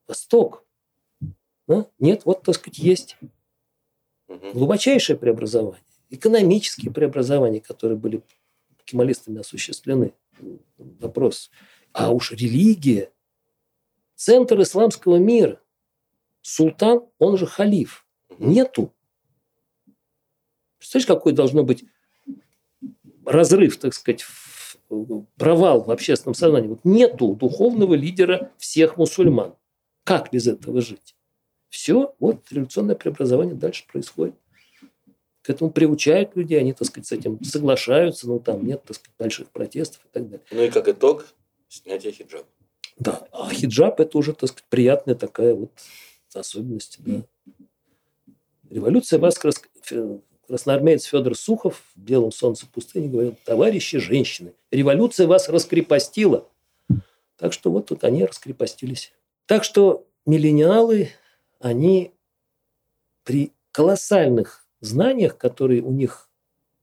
[0.07, 0.65] Восток.
[1.67, 1.87] Да?
[1.97, 3.17] Нет, вот, так сказать, есть
[4.27, 5.81] глубочайшее преобразование.
[6.09, 8.21] Экономические преобразования, которые были
[8.83, 10.13] кемалистами осуществлены.
[10.77, 11.49] Вопрос.
[11.93, 13.11] А уж религия,
[14.15, 15.59] центр исламского мира,
[16.41, 18.05] султан, он же халиф.
[18.37, 18.91] Нету.
[20.85, 21.83] Представляешь, какой должно быть
[23.25, 24.23] разрыв, так сказать,
[25.35, 26.67] провал в общественном сознании.
[26.67, 29.55] Вот нету духовного лидера всех мусульман.
[30.03, 31.15] Как без этого жить?
[31.69, 34.35] Все, вот революционное преобразование дальше происходит.
[35.41, 39.15] К этому приучают людей, они, так сказать, с этим соглашаются, но там нет, так сказать,
[39.17, 40.45] больших протестов и так далее.
[40.51, 41.25] Ну и как итог,
[41.67, 42.45] снятие хиджаба.
[42.99, 45.71] Да, а хиджаб это уже, так сказать, приятная такая вот
[46.31, 46.99] особенность.
[46.99, 47.23] Да.
[48.69, 49.51] Революция Васкара
[50.47, 56.47] красноармеец Федор Сухов в «Белом солнце пустыни» говорил, товарищи женщины, революция вас раскрепостила.
[57.37, 59.13] Так что вот тут они раскрепостились.
[59.45, 61.09] Так что миллениалы,
[61.59, 62.13] они
[63.23, 66.29] при колоссальных знаниях, которые у них,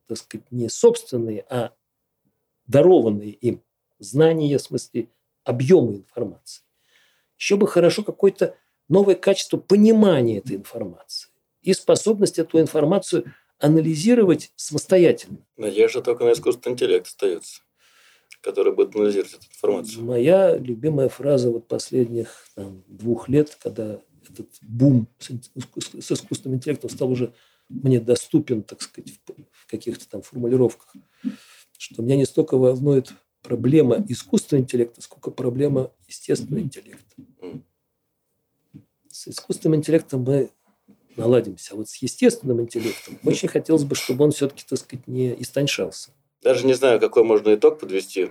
[0.09, 1.73] так сказать, не собственные, а
[2.67, 3.63] дарованные им
[3.99, 5.09] знания, в смысле
[5.45, 6.63] объемы информации,
[7.39, 8.57] еще бы хорошо какое-то
[8.89, 11.31] новое качество понимания этой информации
[11.63, 13.33] и способность эту информацию
[13.63, 15.39] анализировать самостоятельно.
[15.57, 17.63] Надежда только на искусственный интеллект остается,
[18.41, 20.05] который будет анализировать эту информацию.
[20.05, 25.31] Моя любимая фраза вот последних там, двух лет, когда этот бум с,
[26.01, 27.33] с искусственным интеллектом стал уже
[27.69, 29.13] мне доступен, так сказать,
[29.53, 30.95] в каких-то там формулировках,
[31.79, 37.17] что меня не столько волнует проблема искусственного интеллекта, сколько проблема естественного интеллекта.
[39.09, 40.51] С искусственным интеллектом мы
[41.17, 41.75] наладимся.
[41.75, 46.11] А вот с естественным интеллектом очень хотелось бы, чтобы он все-таки, так сказать, не истончался.
[46.43, 48.31] Даже не знаю, какой можно итог подвести.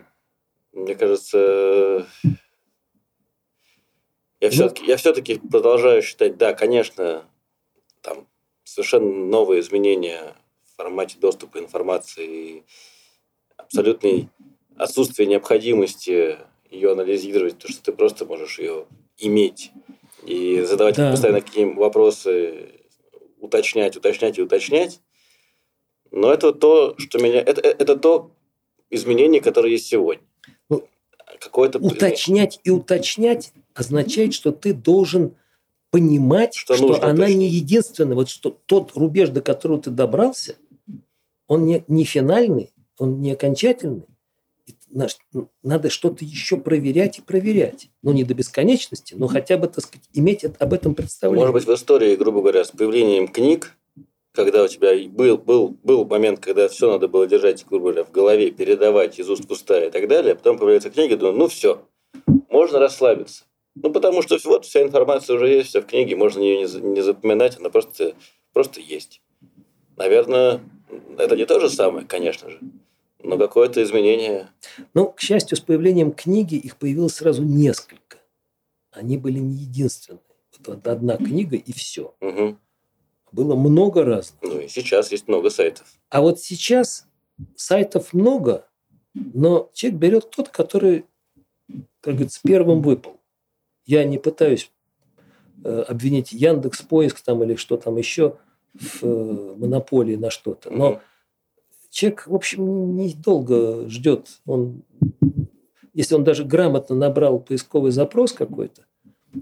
[0.73, 2.07] Мне кажется,
[4.41, 7.25] я все-таки, ну, я все-таки продолжаю считать, да, конечно,
[8.01, 8.27] там
[8.63, 12.63] совершенно новые изменения в формате доступа информации,
[13.55, 14.29] абсолютное
[14.77, 16.37] отсутствие необходимости
[16.71, 19.71] ее анализировать, то что ты просто можешь ее иметь
[20.25, 21.11] и задавать да.
[21.11, 22.69] постоянно какие вопросы,
[23.39, 25.01] уточнять, уточнять и уточнять.
[26.11, 27.41] Но это то, что меня...
[27.41, 28.31] Это, это то
[28.89, 30.23] изменение, которое есть сегодня.
[30.69, 30.87] Ну,
[31.39, 31.79] Какое-то...
[31.79, 35.35] Уточнять и уточнять означает, что ты должен
[35.89, 37.37] понимать, что, что она уточнить.
[37.37, 38.15] не единственная.
[38.15, 40.55] Вот что тот рубеж, до которого ты добрался,
[41.47, 44.05] он не, не финальный, он не окончательный,
[45.63, 47.89] надо что-то еще проверять и проверять.
[48.01, 51.47] Ну, не до бесконечности, но хотя бы, так сказать, иметь об этом представление.
[51.47, 53.77] Может быть, в истории, грубо говоря, с появлением книг,
[54.33, 58.11] когда у тебя был, был, был момент, когда все надо было держать, грубо говоря, в
[58.11, 61.47] голове, передавать из уст в уста и так далее, а потом появляются книги, думаю, ну
[61.47, 61.81] все,
[62.49, 63.45] можно расслабиться.
[63.75, 67.01] Ну, потому что вот вся информация уже есть, вся в книге, можно ее не, не
[67.01, 68.13] запоминать, она просто,
[68.53, 69.21] просто есть.
[69.95, 70.61] Наверное,
[71.17, 72.59] это не то же самое, конечно же
[73.23, 74.49] но какое-то изменение.
[74.93, 78.17] Ну, к счастью, с появлением книги их появилось сразу несколько.
[78.91, 80.21] Они были не единственные.
[80.65, 82.13] Вот одна книга и все.
[82.21, 82.57] Угу.
[83.31, 84.41] Было много разных.
[84.41, 85.87] Ну и сейчас есть много сайтов.
[86.09, 87.07] А вот сейчас
[87.55, 88.67] сайтов много,
[89.13, 91.05] но человек берет тот, который,
[92.01, 93.19] как говорится, первым выпал.
[93.85, 94.71] Я не пытаюсь
[95.63, 98.37] э, обвинить Яндекс Поиск там или что там еще
[98.73, 100.69] в э, монополии на что-то.
[100.69, 101.01] Но
[101.91, 104.27] человек, в общем, недолго ждет.
[104.47, 104.81] Он,
[105.93, 108.85] если он даже грамотно набрал поисковый запрос какой-то,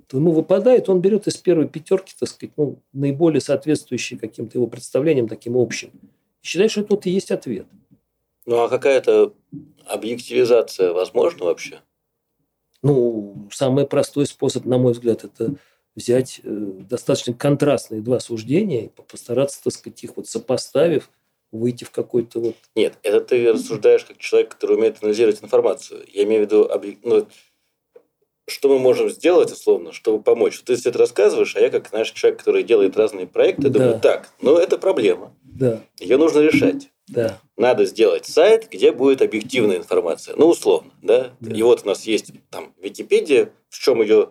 [0.08, 4.68] то ему выпадает, он берет из первой пятерки, так сказать, ну, наиболее соответствующий каким-то его
[4.68, 5.92] представлениям таким общим.
[6.42, 7.68] И считает, что это вот и есть ответ.
[8.46, 9.34] Ну, а какая-то
[9.86, 11.82] объективизация возможна вообще?
[12.82, 15.56] Ну, самый простой способ, на мой взгляд, это
[15.96, 16.50] взять э,
[16.90, 21.10] достаточно контрастные два суждения и постараться, так сказать, их вот сопоставив,
[21.52, 22.56] выйти в какой-то вот...
[22.76, 26.06] Нет, это ты рассуждаешь как человек, который умеет анализировать информацию.
[26.12, 26.70] Я имею в виду,
[27.04, 27.28] ну,
[28.48, 30.60] что мы можем сделать, условно, чтобы помочь.
[30.62, 33.80] Ты все это рассказываешь, а я, как наш человек, который делает разные проекты, да.
[33.80, 35.36] думаю, так, ну это проблема.
[35.44, 35.82] Да.
[36.00, 36.90] Ее нужно решать.
[37.08, 37.40] Да.
[37.58, 40.36] Надо сделать сайт, где будет объективная информация.
[40.36, 41.32] Ну, условно, да?
[41.40, 41.56] да.
[41.56, 44.30] И вот у нас есть там Википедия, в чем ее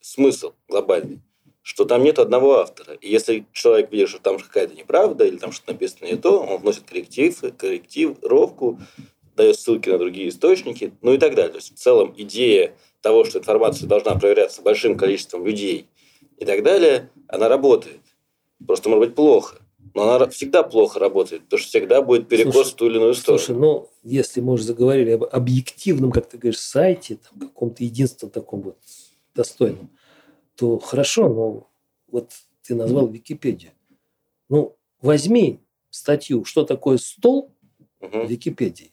[0.00, 1.20] смысл глобальный,
[1.64, 2.92] что там нет одного автора.
[3.00, 6.60] И если человек видит, что там какая-то неправда или там что-то написано не то, он
[6.60, 8.78] вносит корректив, корректировку,
[9.34, 11.52] дает ссылки на другие источники, ну и так далее.
[11.52, 15.88] То есть в целом идея того, что информация должна проверяться большим количеством людей
[16.36, 18.00] и так далее, она работает.
[18.64, 19.56] Просто может быть плохо.
[19.94, 23.14] Но она всегда плохо работает, потому что всегда будет перекос слушай, в ту или иную
[23.14, 23.38] сторону.
[23.38, 28.32] Слушай, ну, если мы уже заговорили об объективном, как ты говоришь, сайте, там, каком-то единственном
[28.32, 28.76] таком вот
[29.34, 29.88] достойном,
[30.56, 31.70] то хорошо, но
[32.08, 32.32] вот
[32.62, 33.72] ты назвал Википедию.
[34.48, 37.52] Ну, возьми статью «Что такое стол»
[38.00, 38.92] в Википедии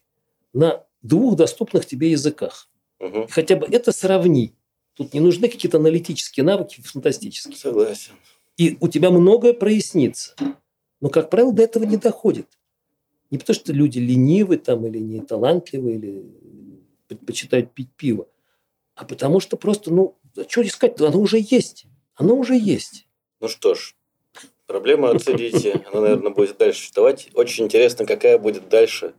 [0.53, 2.69] на двух доступных тебе языках.
[2.99, 3.27] Угу.
[3.29, 4.53] Хотя бы это сравни.
[4.93, 7.55] Тут не нужны какие-то аналитические навыки фантастические.
[7.55, 8.13] Согласен.
[8.57, 10.35] И у тебя многое прояснится.
[10.99, 12.47] Но, как правило, до этого не доходит.
[13.31, 16.25] Не потому, что люди ленивы там, или не талантливы, или
[17.07, 18.27] предпочитают пить пиво,
[18.95, 20.17] а потому что просто, ну,
[20.47, 21.85] что искать Оно уже есть.
[22.15, 23.07] Оно уже есть.
[23.39, 23.95] Ну что ж,
[24.67, 25.83] проблема отследите.
[25.91, 27.29] Она, наверное, будет дальше существовать.
[27.33, 29.13] Очень интересно, какая будет дальше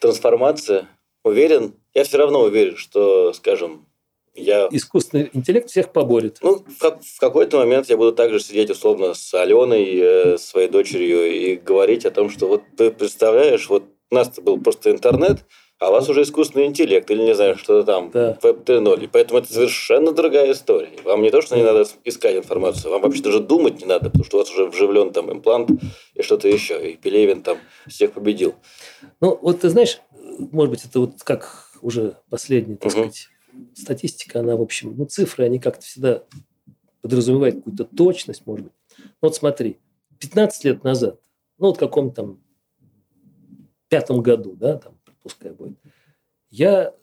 [0.00, 0.88] трансформация.
[1.24, 3.86] Уверен, я все равно уверен, что, скажем,
[4.34, 4.68] я...
[4.70, 6.38] Искусственный интеллект всех поборет.
[6.42, 11.30] Ну, в, в какой-то момент я буду также сидеть условно с Аленой, э, своей дочерью,
[11.30, 15.44] и говорить о том, что вот ты представляешь, вот у нас был просто интернет,
[15.82, 18.38] а у вас уже искусственный интеллект, или не знаю, что-то там, да.
[18.40, 19.04] Web 3.0.
[19.04, 20.92] И поэтому это совершенно другая история.
[21.04, 24.24] Вам не то, что не надо искать информацию, вам вообще даже думать не надо, потому
[24.24, 25.70] что у вас уже вживлен там имплант
[26.14, 26.92] и что-то еще.
[26.92, 27.58] И Пелевин там
[27.88, 28.54] всех победил.
[29.20, 30.00] Ну, вот ты знаешь,
[30.38, 32.90] может быть, это вот как уже последний, так угу.
[32.90, 33.28] сказать,
[33.74, 36.22] статистика, она, в общем, ну, цифры, они как-то всегда
[37.00, 38.72] подразумевают какую-то точность, может быть.
[38.98, 39.80] Ну, вот смотри,
[40.20, 41.18] 15 лет назад,
[41.58, 42.40] ну, вот в каком-то там
[43.88, 45.78] пятом году, да, там, пускай будет,
[46.50, 46.94] я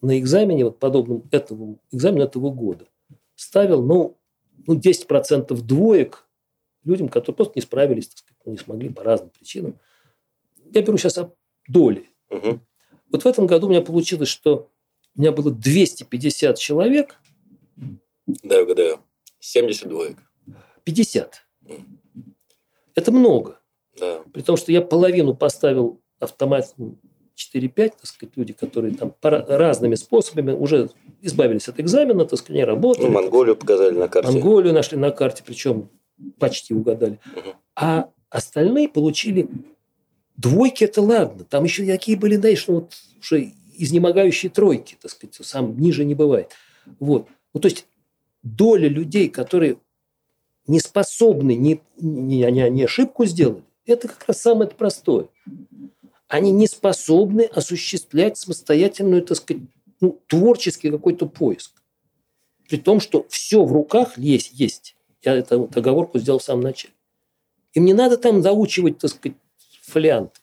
[0.00, 2.86] на экзамене, вот подобном этому экзамену этого года,
[3.34, 4.18] ставил, ну,
[4.66, 6.26] ну 10% двоек
[6.84, 9.78] людям, которые просто не справились, так сказать, не смогли по разным причинам.
[10.72, 11.34] Я беру сейчас о
[11.68, 12.06] доле.
[12.30, 12.60] Угу.
[13.10, 14.70] Вот в этом году у меня получилось, что
[15.16, 17.20] у меня было 250 человек.
[18.26, 19.00] Да, угадаю.
[19.40, 20.18] 70 двоек.
[20.84, 21.46] 50.
[22.94, 23.60] Это много.
[23.98, 24.22] Да.
[24.32, 27.00] При том, что я половину поставил автоматом
[27.40, 30.90] 4-5, так сказать, люди, которые там разными способами уже
[31.22, 33.06] избавились от экзамена, так сказать, не работали.
[33.06, 34.30] Ну, Монголию показали на карте.
[34.30, 35.88] Монголию нашли на карте, причем
[36.38, 37.18] почти угадали.
[37.34, 37.54] Угу.
[37.76, 39.48] А остальные получили
[40.36, 41.44] двойки, это ладно.
[41.44, 46.14] Там еще такие были, знаешь, ну, вот уже изнемогающие тройки, так сказать, сам ниже не
[46.14, 46.52] бывает.
[46.98, 47.28] Вот.
[47.54, 47.86] Ну, то есть
[48.42, 49.78] доля людей, которые
[50.66, 55.28] не способны, не, не, они, они ошибку сделали, это как раз самое простое.
[56.30, 59.64] Они не способны осуществлять самостоятельную, так сказать,
[60.00, 61.82] ну, творческий какой-то поиск.
[62.68, 64.52] При том, что все в руках есть.
[64.52, 64.94] есть.
[65.22, 66.94] Я эту вот оговорку сделал в самом начале.
[67.72, 69.36] Им не надо там заучивать, так сказать,
[69.82, 70.40] фолианты.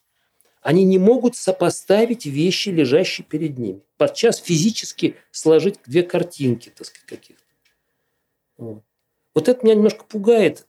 [0.62, 3.80] Они не могут сопоставить вещи, лежащие перед ними.
[3.96, 7.44] Подчас физически сложить две картинки, так сказать, каких-то.
[8.58, 8.84] Вот.
[9.34, 10.67] вот это меня немножко пугает.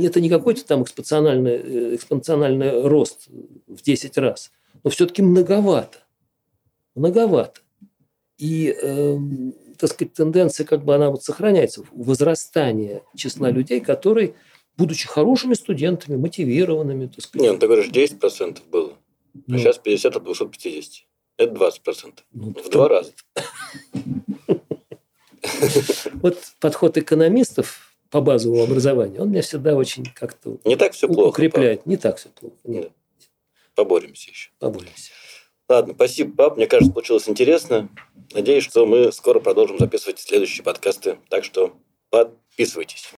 [0.00, 3.28] Это не какой-то там экспоненциальный, экспоненциальный рост
[3.66, 4.50] в 10 раз.
[4.82, 5.98] Но все-таки многовато.
[6.94, 7.60] Многовато.
[8.38, 9.16] И, э,
[9.78, 11.84] так сказать, тенденция как бы она вот сохраняется.
[11.92, 14.34] Возрастание числа людей, которые,
[14.76, 17.42] будучи хорошими студентами, мотивированными, так сказать.
[17.42, 18.92] Не, ну ты говоришь, 10% было.
[19.34, 21.04] А ну, сейчас 50 от 250.
[21.36, 22.24] Это 20 процентов.
[22.32, 23.12] Ну, в два раза.
[26.14, 31.28] Вот подход экономистов по базовому образованию, он меня всегда очень как-то не так все плохо,
[31.28, 31.86] укрепляет.
[31.86, 32.56] Не так все плохо.
[32.64, 32.90] Нет.
[33.74, 34.50] Поборемся еще.
[34.58, 35.12] Поборемся.
[35.68, 36.56] Ладно, спасибо, пап.
[36.56, 37.90] Мне кажется, получилось интересно.
[38.32, 41.18] Надеюсь, что мы скоро продолжим записывать следующие подкасты.
[41.28, 41.74] Так что
[42.10, 43.04] подписывайтесь.